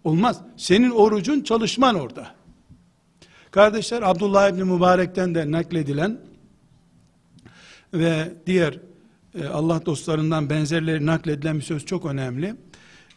[0.05, 0.40] Olmaz.
[0.57, 2.34] Senin orucun çalışman orada.
[3.51, 6.20] Kardeşler Abdullah İbni Mübarek'ten de nakledilen
[7.94, 8.78] ve diğer
[9.34, 12.55] e, Allah dostlarından benzerleri nakledilen bir söz çok önemli.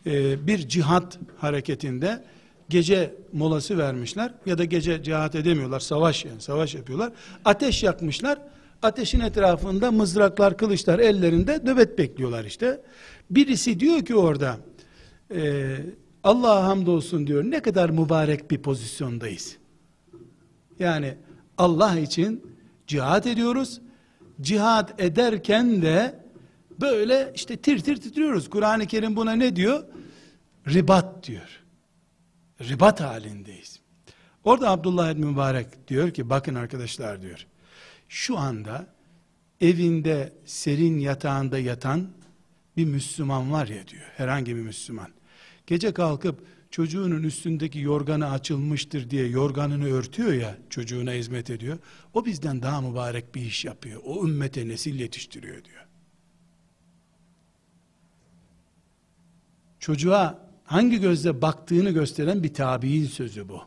[0.06, 2.24] E, bir cihat hareketinde
[2.70, 7.12] gece molası vermişler ya da gece cihat edemiyorlar savaş yani savaş yapıyorlar
[7.46, 8.40] ateş yakmışlar
[8.82, 12.82] ateşin etrafında mızraklar kılıçlar ellerinde nöbet bekliyorlar işte
[13.30, 14.58] birisi diyor ki orada
[15.36, 15.76] e,
[16.24, 19.58] Allah'a hamdolsun diyor ne kadar mübarek bir pozisyondayız
[20.80, 21.18] yani
[21.58, 22.56] Allah için
[22.88, 23.82] cihat ediyoruz
[24.42, 26.24] cihat ederken de
[26.82, 29.84] böyle işte tir tir titriyoruz Kur'an-ı Kerim buna ne diyor
[30.68, 31.64] ribat diyor
[32.62, 33.80] ribat halindeyiz.
[34.44, 37.48] Orada Abdullah ibn Mübarek diyor ki bakın arkadaşlar diyor.
[38.10, 38.88] Şu anda
[39.62, 42.10] evinde serin yatağında yatan
[42.78, 44.12] bir Müslüman var ya diyor.
[44.18, 45.08] Herhangi bir Müslüman.
[45.68, 51.78] Gece kalkıp çocuğunun üstündeki yorganı açılmıştır diye yorganını örtüyor ya çocuğuna hizmet ediyor.
[52.14, 54.02] O bizden daha mübarek bir iş yapıyor.
[54.06, 55.86] O ümmete nesil yetiştiriyor diyor.
[59.80, 63.62] Çocuğa hangi gözle baktığını gösteren bir tabi'in sözü bu.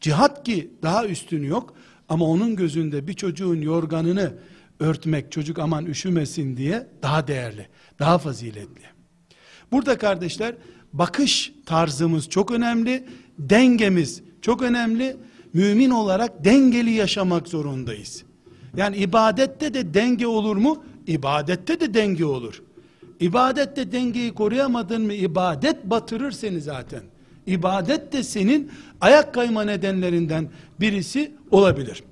[0.00, 1.74] Cihat ki daha üstünü yok
[2.08, 4.34] ama onun gözünde bir çocuğun yorganını
[4.80, 7.68] örtmek, çocuk aman üşümesin diye daha değerli,
[7.98, 8.91] daha faziletli.
[9.72, 10.54] Burada kardeşler
[10.92, 13.04] bakış tarzımız çok önemli,
[13.38, 15.16] dengemiz çok önemli.
[15.52, 18.24] Mümin olarak dengeli yaşamak zorundayız.
[18.76, 20.84] Yani ibadette de denge olur mu?
[21.06, 22.62] İbadette de denge olur.
[23.20, 27.00] İbadette dengeyi koruyamadın mı ibadet batırır seni zaten.
[27.46, 28.70] İbadet de senin
[29.00, 30.48] ayak kayma nedenlerinden
[30.80, 32.02] birisi olabilir.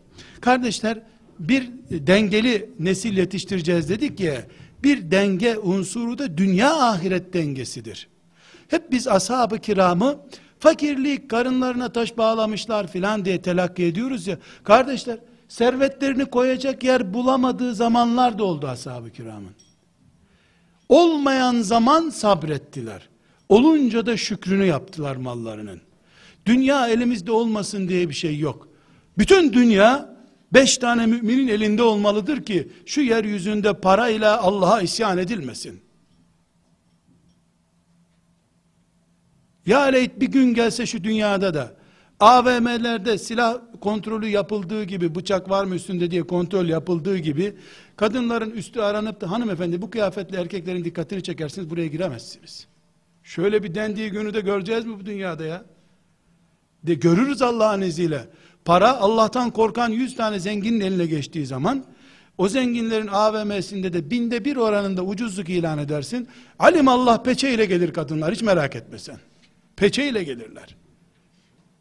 [0.40, 1.02] Kardeşler
[1.38, 4.42] bir dengeli nesil yetiştireceğiz dedik ya
[4.84, 8.08] bir denge unsuru da dünya ahiret dengesidir.
[8.68, 10.20] Hep biz ashab-ı kiramı
[10.58, 14.38] fakirlik karınlarına taş bağlamışlar filan diye telakki ediyoruz ya.
[14.64, 15.18] Kardeşler
[15.48, 19.54] servetlerini koyacak yer bulamadığı zamanlar da oldu ashab-ı kiramın.
[20.88, 23.08] Olmayan zaman sabrettiler.
[23.48, 25.80] Olunca da şükrünü yaptılar mallarının.
[26.46, 28.68] Dünya elimizde olmasın diye bir şey yok.
[29.18, 30.16] Bütün dünya
[30.52, 35.80] Beş tane müminin elinde olmalıdır ki şu yeryüzünde parayla Allah'a isyan edilmesin.
[39.66, 41.80] Ya leyt bir gün gelse şu dünyada da
[42.20, 47.56] AVM'lerde silah kontrolü yapıldığı gibi bıçak var mı üstünde diye kontrol yapıldığı gibi
[47.96, 52.66] kadınların üstü aranıp da hanımefendi bu kıyafetle erkeklerin dikkatini çekersiniz buraya giremezsiniz.
[53.22, 55.64] Şöyle bir dendiği günü de göreceğiz mi bu dünyada ya?
[56.82, 58.26] De görürüz Allah'ın izniyle.
[58.64, 61.84] Para Allah'tan korkan yüz tane zenginin eline geçtiği zaman
[62.38, 66.28] o zenginlerin AVM'sinde de binde bir oranında ucuzluk ilan edersin.
[66.58, 69.18] Alim Allah peçeyle gelir kadınlar hiç merak etme sen.
[69.76, 70.76] Peçeyle gelirler.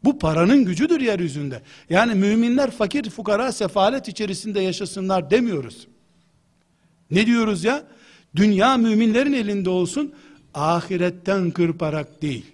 [0.04, 1.62] Bu paranın gücüdür yeryüzünde.
[1.90, 5.88] Yani müminler fakir fukara sefalet içerisinde yaşasınlar demiyoruz.
[7.10, 7.82] Ne diyoruz ya?
[8.36, 10.14] Dünya müminlerin elinde olsun,
[10.54, 12.46] ahiretten kırparak değil.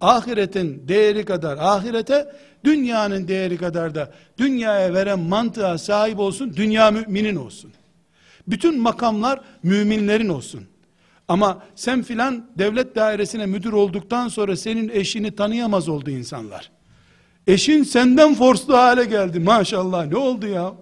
[0.00, 2.32] Ahiretin değeri kadar ahirete,
[2.64, 7.72] dünyanın değeri kadar da dünyaya veren mantığa sahip olsun, dünya müminin olsun.
[8.48, 10.60] Bütün makamlar müminlerin olsun.
[11.28, 16.70] Ama sen filan devlet dairesine müdür olduktan sonra senin eşini tanıyamaz oldu insanlar.
[17.46, 20.72] Eşin senden forslu hale geldi maşallah ne oldu ya?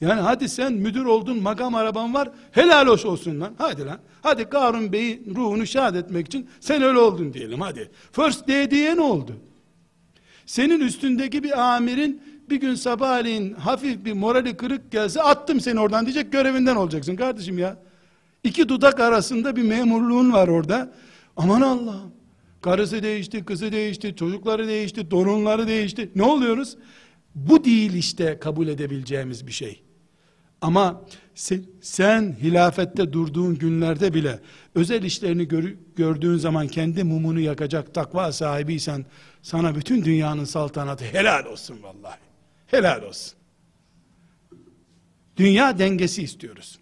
[0.00, 3.98] Yani hadi sen müdür oldun makam araban var helal hoş olsun lan hadi lan.
[4.22, 7.90] Hadi Karun Bey'i ruhunu şad etmek için sen öyle oldun diyelim hadi.
[8.12, 9.32] First day diye ne oldu?
[10.46, 16.06] Senin üstündeki bir amirin bir gün sabahleyin hafif bir morali kırık gelse attım seni oradan
[16.06, 17.76] diyecek görevinden olacaksın kardeşim ya.
[18.44, 20.92] İki dudak arasında bir memurluğun var orada.
[21.36, 22.12] Aman Allah'ım.
[22.60, 26.10] Karısı değişti, kızı değişti, çocukları değişti, torunları değişti.
[26.14, 26.76] Ne oluyoruz?
[27.34, 29.85] Bu değil işte kabul edebileceğimiz bir şey.
[30.60, 31.04] Ama
[31.80, 34.40] sen, hilafette durduğun günlerde bile
[34.74, 39.06] özel işlerini gör, gördüğün zaman kendi mumunu yakacak takva sahibiysen
[39.42, 42.18] sana bütün dünyanın saltanatı helal olsun vallahi.
[42.66, 43.38] Helal olsun.
[45.36, 46.78] Dünya dengesi istiyoruz.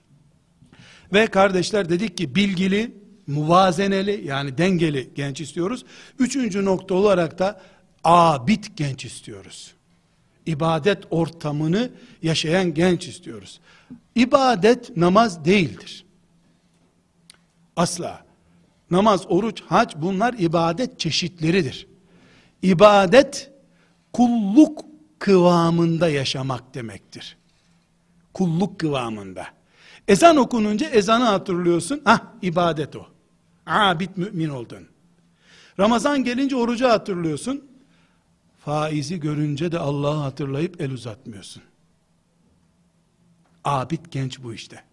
[1.12, 2.94] Ve kardeşler dedik ki bilgili,
[3.26, 5.84] muvazeneli yani dengeli genç istiyoruz.
[6.18, 7.60] Üçüncü nokta olarak da
[8.04, 9.74] abid genç istiyoruz.
[10.46, 11.90] İbadet ortamını
[12.22, 13.60] yaşayan genç istiyoruz.
[14.14, 16.04] İbadet namaz değildir.
[17.76, 18.24] Asla.
[18.90, 21.86] Namaz, oruç, hac bunlar ibadet çeşitleridir.
[22.62, 23.50] İbadet
[24.12, 24.84] kulluk
[25.18, 27.36] kıvamında yaşamak demektir.
[28.34, 29.46] Kulluk kıvamında.
[30.08, 32.02] Ezan okununca ezanı hatırlıyorsun.
[32.04, 33.06] Ah ibadet o.
[33.66, 34.86] Abid mümin oldun.
[35.78, 37.64] Ramazan gelince orucu hatırlıyorsun.
[38.64, 41.62] Faizi görünce de Allah'ı hatırlayıp el uzatmıyorsun.
[43.64, 44.84] Abid genç bu işte.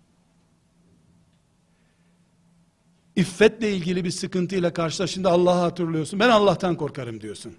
[3.15, 6.19] İffetle ilgili bir sıkıntıyla karşılaştığında Allah'ı hatırlıyorsun.
[6.19, 7.53] Ben Allah'tan korkarım diyorsun.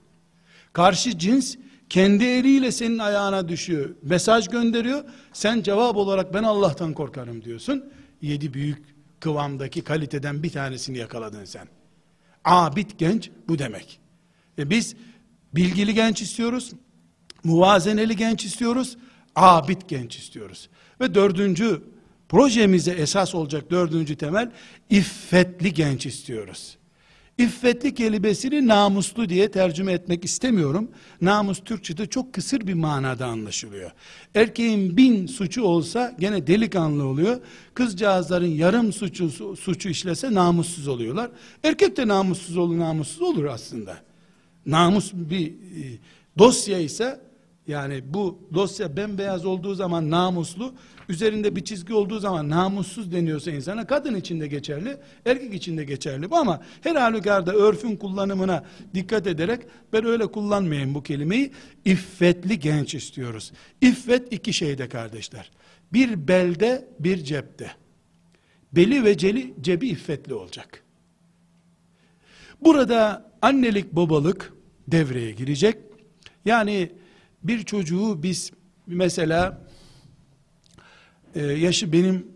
[0.72, 1.56] Karşı cins
[1.88, 3.90] kendi eliyle senin ayağına düşüyor.
[4.02, 5.04] Mesaj gönderiyor.
[5.32, 7.92] Sen cevap olarak ben Allah'tan korkarım diyorsun.
[8.22, 8.84] Yedi büyük
[9.20, 11.68] kıvamdaki kaliteden bir tanesini yakaladın sen.
[12.44, 14.00] Abid genç bu demek.
[14.58, 14.96] E biz
[15.54, 16.72] bilgili genç istiyoruz.
[17.44, 18.96] Muvazeneli genç istiyoruz.
[19.36, 20.68] Abid genç istiyoruz.
[21.00, 21.82] Ve dördüncü
[22.28, 24.52] projemize esas olacak dördüncü temel
[24.90, 26.76] iffetli genç istiyoruz.
[27.38, 30.90] İffetli kelimesini namuslu diye tercüme etmek istemiyorum.
[31.20, 33.90] Namus Türkçe'de çok kısır bir manada anlaşılıyor.
[34.34, 37.40] Erkeğin bin suçu olsa gene delikanlı oluyor.
[37.74, 41.30] Kızcağızların yarım suçu, suçu işlese namussuz oluyorlar.
[41.64, 44.11] Erkek de namussuz olur, namussuz olur aslında.
[44.66, 45.98] Namus bir e,
[46.38, 47.20] dosya ise
[47.66, 50.74] yani bu dosya bembeyaz olduğu zaman namuslu,
[51.08, 54.96] üzerinde bir çizgi olduğu zaman namussuz deniyorsa insana kadın için de geçerli,
[55.26, 59.60] erkek için de geçerli bu ama her halükarda örfün kullanımına dikkat ederek
[59.92, 61.52] ben öyle kullanmayayım bu kelimeyi.
[61.84, 63.52] İffetli genç istiyoruz.
[63.80, 65.50] İffet iki şeyde kardeşler.
[65.92, 67.70] Bir belde, bir cepte.
[68.72, 70.82] Beli ve celi, cebi iffetli olacak.
[72.60, 74.52] Burada annelik babalık
[74.88, 75.76] devreye girecek.
[76.44, 76.92] Yani
[77.42, 78.50] bir çocuğu biz
[78.86, 79.66] mesela
[81.34, 82.26] e, yaşı benim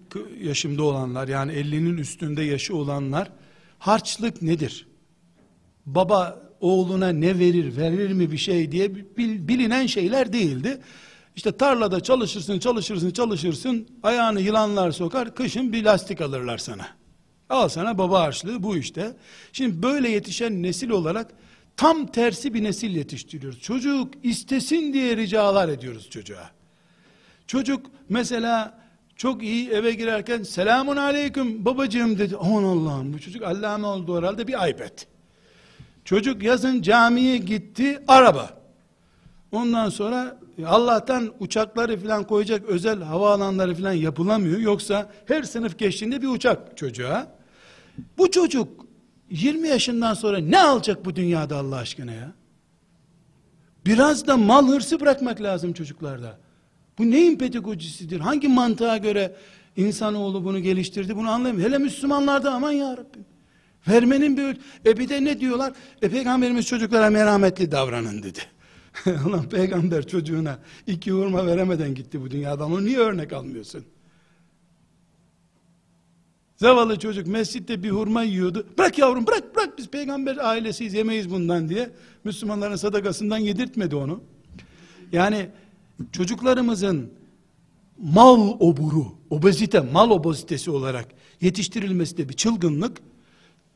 [0.41, 3.33] yaşımda olanlar yani 50'nin üstünde yaşı olanlar
[3.79, 4.87] harçlık nedir?
[5.87, 8.95] Baba oğluna ne verir, verir mi bir şey diye
[9.49, 10.81] bilinen şeyler değildi.
[11.37, 16.87] İşte tarlada çalışırsın, çalışırsın, çalışırsın, ayağını yılanlar sokar, kışın bir lastik alırlar sana.
[17.51, 19.17] Al sana baba harçlığı bu işte.
[19.53, 21.33] Şimdi böyle yetişen nesil olarak
[21.77, 23.61] Tam tersi bir nesil yetiştiriyoruz.
[23.61, 26.51] Çocuk istesin diye ricalar ediyoruz çocuğa.
[27.47, 28.79] Çocuk mesela
[29.17, 32.37] çok iyi eve girerken selamun aleyküm babacığım dedi.
[32.41, 34.99] Aman Allah'ım bu çocuk allame oldu herhalde bir iPad.
[36.05, 38.51] Çocuk yazın camiye gitti araba.
[39.53, 44.59] Ondan sonra Allah'tan uçakları falan koyacak özel havaalanları falan yapılamıyor.
[44.59, 47.36] Yoksa her sınıf geçtiğinde bir uçak çocuğa.
[48.19, 48.87] Bu çocuk
[49.31, 52.33] 20 yaşından sonra ne alacak bu dünyada Allah aşkına ya?
[53.87, 56.39] Biraz da mal hırsı bırakmak lazım çocuklarda.
[56.99, 58.21] Bu neyin pedagojisidir?
[58.21, 59.37] Hangi mantığa göre
[59.77, 61.17] insanoğlu bunu geliştirdi?
[61.17, 61.75] Bunu anlayamıyorum.
[61.75, 63.25] Hele Müslümanlarda aman ya Rabbim.
[63.89, 64.59] Vermenin bir...
[64.87, 65.73] E bir de ne diyorlar?
[66.03, 68.39] E peygamberimiz çocuklara merhametli davranın dedi.
[69.27, 72.73] Ulan peygamber çocuğuna iki hurma veremeden gitti bu dünyadan.
[72.73, 73.85] Onu niye örnek almıyorsun?
[76.57, 78.67] Zavallı çocuk mescitte bir hurma yiyordu.
[78.79, 81.91] Bırak yavrum bırak bırak biz peygamber ailesiyiz yemeyiz bundan diye.
[82.25, 84.21] Müslümanların sadakasından yedirtmedi onu.
[85.13, 85.49] Yani
[86.13, 87.11] çocuklarımızın
[87.99, 91.07] mal oburu, obezite, mal obezitesi olarak
[91.41, 92.99] yetiştirilmesi de bir çılgınlık.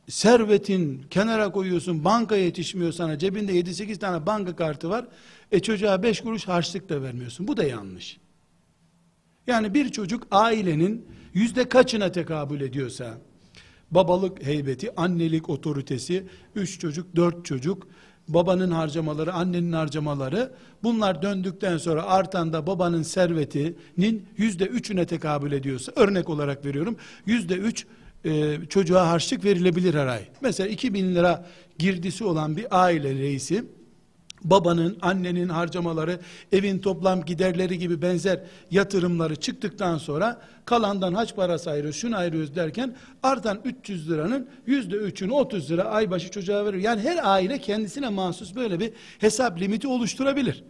[0.07, 5.07] Servetin kenara koyuyorsun, banka yetişmiyor sana, cebinde 7-8 tane banka kartı var.
[5.51, 7.47] E çocuğa 5 kuruş harçlık da vermiyorsun.
[7.47, 8.17] Bu da yanlış.
[9.47, 13.17] Yani bir çocuk ailenin yüzde kaçına tekabül ediyorsa,
[13.91, 16.23] babalık heybeti, annelik otoritesi,
[16.55, 17.87] üç çocuk, dört çocuk,
[18.27, 20.51] babanın harcamaları, annenin harcamaları,
[20.83, 27.53] bunlar döndükten sonra artan da babanın servetinin yüzde üçüne tekabül ediyorsa, örnek olarak veriyorum, yüzde
[27.53, 27.85] üç
[28.25, 30.21] e, çocuğa harçlık verilebilir her ay.
[30.41, 31.45] Mesela 2000 lira
[31.77, 33.63] girdisi olan bir aile reisi,
[34.43, 36.19] babanın, annenin harcamaları,
[36.51, 38.39] evin toplam giderleri gibi benzer
[38.71, 45.31] yatırımları çıktıktan sonra kalandan haç parası ayırıyoruz, şunu ayırıyoruz derken artan 300 liranın yüzde üçünü
[45.31, 46.77] 30 lira ay başı çocuğa verir.
[46.77, 50.63] Yani her aile kendisine mahsus böyle bir hesap limiti oluşturabilir.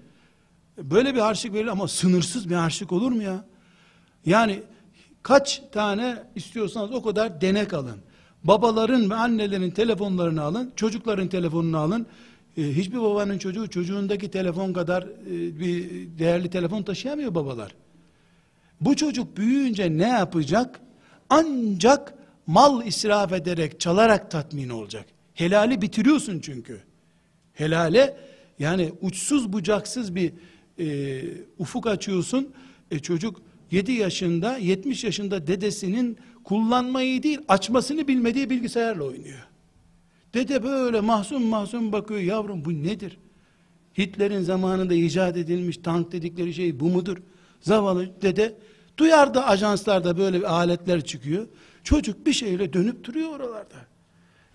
[0.78, 3.45] Böyle bir harçlık verilir ama sınırsız bir harçlık olur mu ya?
[4.26, 4.63] Yani
[5.24, 7.97] kaç tane istiyorsanız o kadar denek alın.
[8.43, 12.05] Babaların ve annelerin telefonlarını alın, çocukların telefonunu alın.
[12.58, 15.89] E, hiçbir babanın çocuğu çocuğundaki telefon kadar e, bir
[16.20, 17.76] değerli telefon taşıyamıyor babalar.
[18.82, 20.80] Bu çocuk büyüyünce ne yapacak?
[21.30, 22.14] Ancak
[22.47, 25.06] mal israf ederek, çalarak tatmin olacak.
[25.34, 26.82] Helali bitiriyorsun çünkü.
[27.54, 28.18] Helale
[28.60, 30.34] yani uçsuz bucaksız bir
[30.80, 31.22] e,
[31.58, 32.54] ufuk açıyorsun.
[32.91, 33.41] E, çocuk
[33.72, 39.47] 7 yaşında, 70 yaşında dedesinin kullanmayı değil, açmasını bilmediği bilgisayarla oynuyor.
[40.34, 42.20] Dede böyle mahzun mahzun bakıyor.
[42.20, 43.18] Yavrum bu nedir?
[43.98, 47.18] Hitler'in zamanında icat edilmiş tank dedikleri şey bu mudur?
[47.62, 48.58] Zavallı dede
[48.98, 51.48] duyar da ajanslarda böyle bir aletler çıkıyor.
[51.84, 53.76] Çocuk bir şeyle dönüp duruyor oralarda.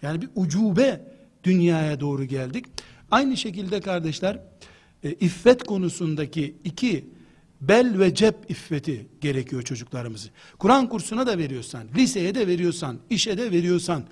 [0.03, 1.01] Yani bir ucube
[1.45, 2.64] dünyaya doğru geldik.
[3.11, 4.41] Aynı şekilde kardeşler
[5.03, 7.05] e, iffet konusundaki iki
[7.61, 10.29] bel ve cep iffeti gerekiyor çocuklarımızı.
[10.59, 14.03] Kur'an kursuna da veriyorsan, liseye de veriyorsan, işe de veriyorsan,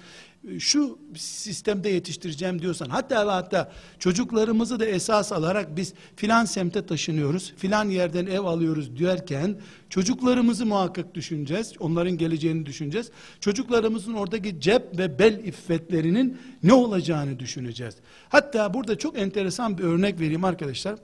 [0.59, 7.89] şu sistemde yetiştireceğim diyorsan hatta hatta çocuklarımızı da esas alarak biz filan semte taşınıyoruz filan
[7.89, 9.57] yerden ev alıyoruz derken
[9.91, 13.11] çocuklarımızı muhakkak düşüneceğiz onların geleceğini düşüneceğiz.
[13.41, 17.95] Çocuklarımızın oradaki cep ve bel iffetlerinin ne olacağını düşüneceğiz.
[18.29, 20.99] Hatta burada çok enteresan bir örnek vereyim arkadaşlar.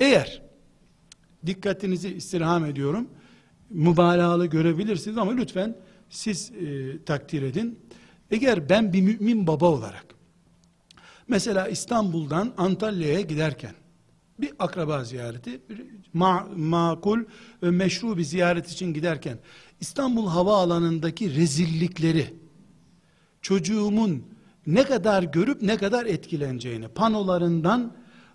[0.00, 0.42] Eğer
[1.46, 3.08] dikkatinizi istirham ediyorum
[3.70, 5.76] mübalağalı görebilirsiniz ama lütfen
[6.10, 7.78] siz e, takdir edin
[8.34, 10.06] eğer ben bir mümin baba olarak
[11.28, 13.74] mesela İstanbul'dan Antalya'ya giderken
[14.40, 15.82] bir akraba ziyareti, bir
[16.12, 17.24] ma makul
[17.62, 19.38] ve meşru bir ziyaret için giderken
[19.80, 22.34] İstanbul havaalanındaki rezillikleri
[23.42, 24.24] çocuğumun
[24.66, 27.92] ne kadar görüp ne kadar etkileneceğini panolarından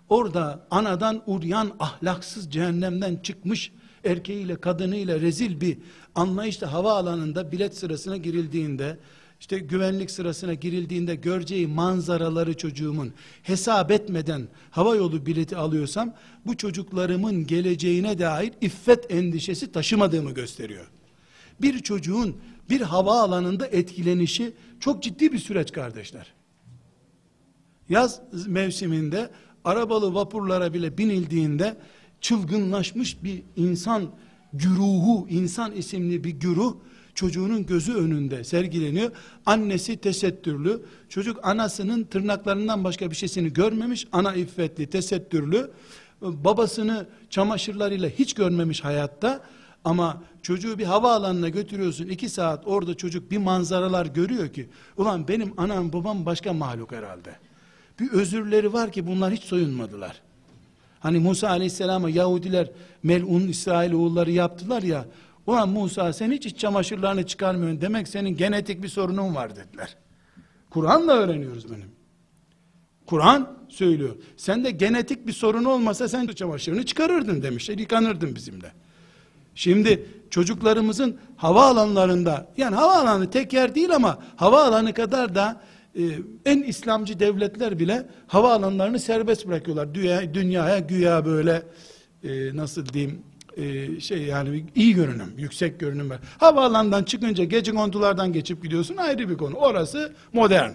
[0.08, 3.72] orada anadan uryan ahlaksız cehennemden çıkmış
[4.04, 5.78] erkeğiyle kadınıyla rezil bir
[6.14, 8.98] anlayışla havaalanında bilet sırasına girildiğinde
[9.40, 13.12] işte güvenlik sırasına girildiğinde göreceği manzaraları çocuğumun
[13.42, 16.14] hesap etmeden hava yolu bileti alıyorsam
[16.46, 20.90] bu çocuklarımın geleceğine dair iffet endişesi taşımadığımı gösteriyor.
[21.62, 22.36] Bir çocuğun
[22.70, 26.32] bir hava alanında etkilenişi çok ciddi bir süreç kardeşler.
[27.88, 29.30] Yaz mevsiminde
[29.64, 31.76] arabalı vapurlara bile binildiğinde
[32.20, 34.10] çılgınlaşmış bir insan
[34.52, 36.76] güruhu, insan isimli bir güruh
[37.14, 39.10] çocuğunun gözü önünde sergileniyor.
[39.46, 45.70] Annesi tesettürlü, çocuk anasının tırnaklarından başka bir şeysini görmemiş, ana iffetli, tesettürlü,
[46.22, 49.40] babasını çamaşırlarıyla hiç görmemiş hayatta,
[49.84, 55.52] ama çocuğu bir havaalanına götürüyorsun, iki saat orada çocuk bir manzaralar görüyor ki, ulan benim
[55.56, 57.30] anam babam başka mahluk herhalde.
[58.00, 60.20] Bir özürleri var ki bunlar hiç soyunmadılar.
[61.00, 62.70] Hani Musa aleyhisselama Yahudiler
[63.02, 65.04] melun İsrail oğulları yaptılar ya,
[65.50, 67.80] Ulan Musa sen hiç iç çamaşırlarını çıkarmıyorsun.
[67.80, 69.96] Demek senin genetik bir sorunun var dediler.
[70.70, 71.90] Kur'an'la öğreniyoruz benim.
[73.06, 74.16] Kur'an söylüyor.
[74.36, 77.78] Sen de genetik bir sorun olmasa sen de çamaşırını çıkarırdın demişler.
[77.78, 78.72] Yıkanırdın bizimle.
[79.54, 85.60] Şimdi çocuklarımızın hava alanlarında yani hava alanı tek yer değil ama hava alanı kadar da
[85.98, 86.02] e,
[86.44, 89.94] en İslamcı devletler bile hava alanlarını serbest bırakıyorlar.
[89.94, 91.62] Dünya, dünyaya güya böyle
[92.24, 93.22] e, nasıl diyeyim
[93.60, 96.18] e, şey yani iyi görünüm, yüksek görünüm var.
[96.38, 99.54] Havaalanından çıkınca gece kondulardan geçip gidiyorsun ayrı bir konu.
[99.54, 100.70] Orası modern.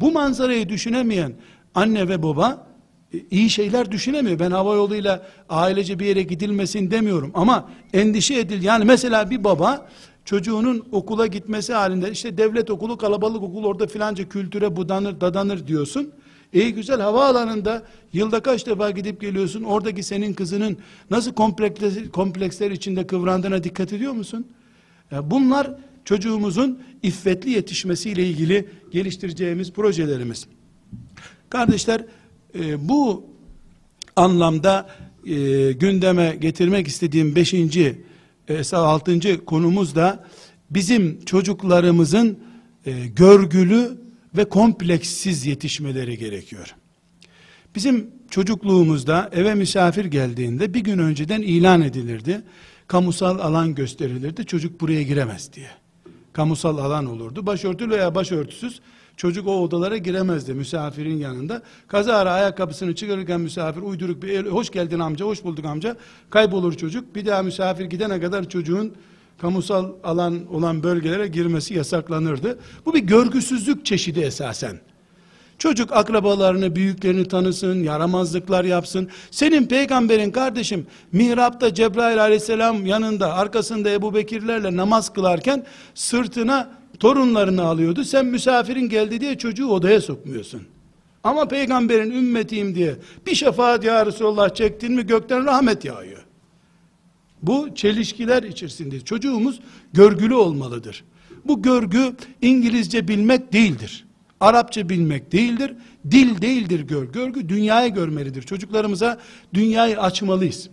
[0.00, 1.32] Bu manzarayı düşünemeyen
[1.74, 2.66] anne ve baba
[3.14, 4.38] e, iyi şeyler düşünemiyor.
[4.38, 8.62] Ben hava yoluyla ailece bir yere gidilmesin demiyorum ama endişe edil.
[8.62, 9.88] Yani mesela bir baba
[10.24, 16.12] çocuğunun okula gitmesi halinde işte devlet okulu kalabalık okul orada filanca kültüre budanır dadanır diyorsun.
[16.56, 17.82] İyi güzel havaalanında
[18.12, 20.78] yılda kaç defa gidip geliyorsun oradaki senin kızının
[21.10, 24.46] nasıl kompleksler, kompleksler içinde kıvrandığına dikkat ediyor musun?
[25.10, 25.70] Ya bunlar
[26.04, 30.46] çocuğumuzun iffetli yetişmesiyle ilgili geliştireceğimiz projelerimiz.
[31.50, 32.04] Kardeşler
[32.58, 33.24] e, bu
[34.16, 34.88] anlamda
[35.26, 38.00] e, gündeme getirmek istediğim beşinci,
[38.48, 40.24] e, altıncı konumuz da
[40.70, 42.38] bizim çocuklarımızın
[42.86, 44.05] e, görgülü
[44.36, 46.74] ve kompleksiz yetişmeleri gerekiyor.
[47.74, 52.42] Bizim çocukluğumuzda eve misafir geldiğinde bir gün önceden ilan edilirdi.
[52.86, 54.46] Kamusal alan gösterilirdi.
[54.46, 55.70] Çocuk buraya giremez diye.
[56.32, 57.46] Kamusal alan olurdu.
[57.46, 58.80] Başörtülü veya başörtüsüz
[59.16, 61.62] çocuk o odalara giremezdi misafirin yanında.
[61.88, 65.96] Kazara ayakkabısını çıkarırken misafir uyduruk bir el, hoş geldin amca, hoş bulduk amca.
[66.30, 67.14] Kaybolur çocuk.
[67.14, 68.94] Bir daha misafir gidene kadar çocuğun
[69.38, 72.58] kamusal alan olan bölgelere girmesi yasaklanırdı.
[72.86, 74.80] Bu bir görgüsüzlük çeşidi esasen.
[75.58, 79.08] Çocuk akrabalarını, büyüklerini tanısın, yaramazlıklar yapsın.
[79.30, 86.70] Senin peygamberin kardeşim mihrapta Cebrail aleyhisselam yanında arkasında Ebu Bekirlerle namaz kılarken sırtına
[87.00, 88.04] torunlarını alıyordu.
[88.04, 90.62] Sen misafirin geldi diye çocuğu odaya sokmuyorsun.
[91.24, 96.25] Ama peygamberin ümmetiyim diye bir şefaat ya Resulullah çektin mi gökten rahmet yağıyor.
[97.46, 99.00] Bu çelişkiler içerisinde.
[99.00, 99.60] Çocuğumuz
[99.92, 101.04] görgülü olmalıdır.
[101.44, 104.06] Bu görgü İngilizce bilmek değildir.
[104.40, 105.74] Arapça bilmek değildir.
[106.10, 107.04] Dil değildir gör.
[107.04, 108.42] Görgü dünyayı görmelidir.
[108.42, 109.20] Çocuklarımıza
[109.54, 110.70] dünyayı açmalıyız.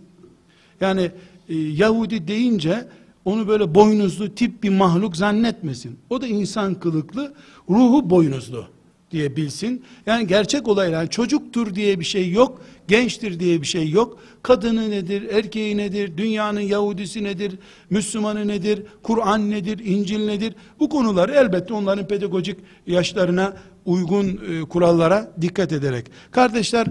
[0.80, 1.10] Yani
[1.48, 2.88] e, Yahudi deyince
[3.24, 5.98] onu böyle boynuzlu tip bir mahluk zannetmesin.
[6.10, 7.34] O da insan kılıklı,
[7.70, 8.73] ruhu boynuzlu
[9.14, 9.84] diye bilsin.
[10.06, 14.18] Yani gerçek olaylar yani çocuktur diye bir şey yok, gençtir diye bir şey yok.
[14.42, 17.58] Kadını nedir, erkeği nedir, dünyanın Yahudisi nedir,
[17.90, 20.54] Müslümanı nedir, Kur'an nedir, İncil nedir?
[20.80, 22.56] Bu konuları elbette onların pedagojik
[22.86, 26.06] yaşlarına uygun e, kurallara dikkat ederek.
[26.30, 26.86] Kardeşler,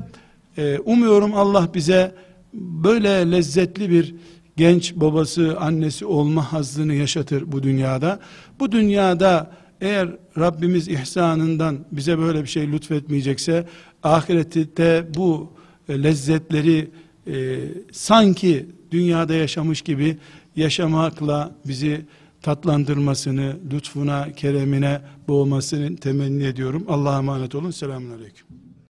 [0.57, 2.15] e, umuyorum Allah bize
[2.53, 4.15] böyle lezzetli bir
[4.57, 8.19] genç babası, annesi olma hazzını yaşatır bu dünyada.
[8.59, 9.51] Bu dünyada
[9.83, 13.67] eğer Rabbimiz ihsanından bize böyle bir şey lütfetmeyecekse
[14.03, 15.53] ahirette bu
[15.89, 16.89] e, lezzetleri
[17.27, 17.59] e,
[17.91, 20.17] sanki dünyada yaşamış gibi
[20.55, 22.05] yaşamakla bizi
[22.41, 26.85] tatlandırmasını, lütfuna, keremine boğmasını temenni ediyorum.
[26.87, 27.71] Allah'a emanet olun.
[27.71, 28.62] Selamun Aleyküm.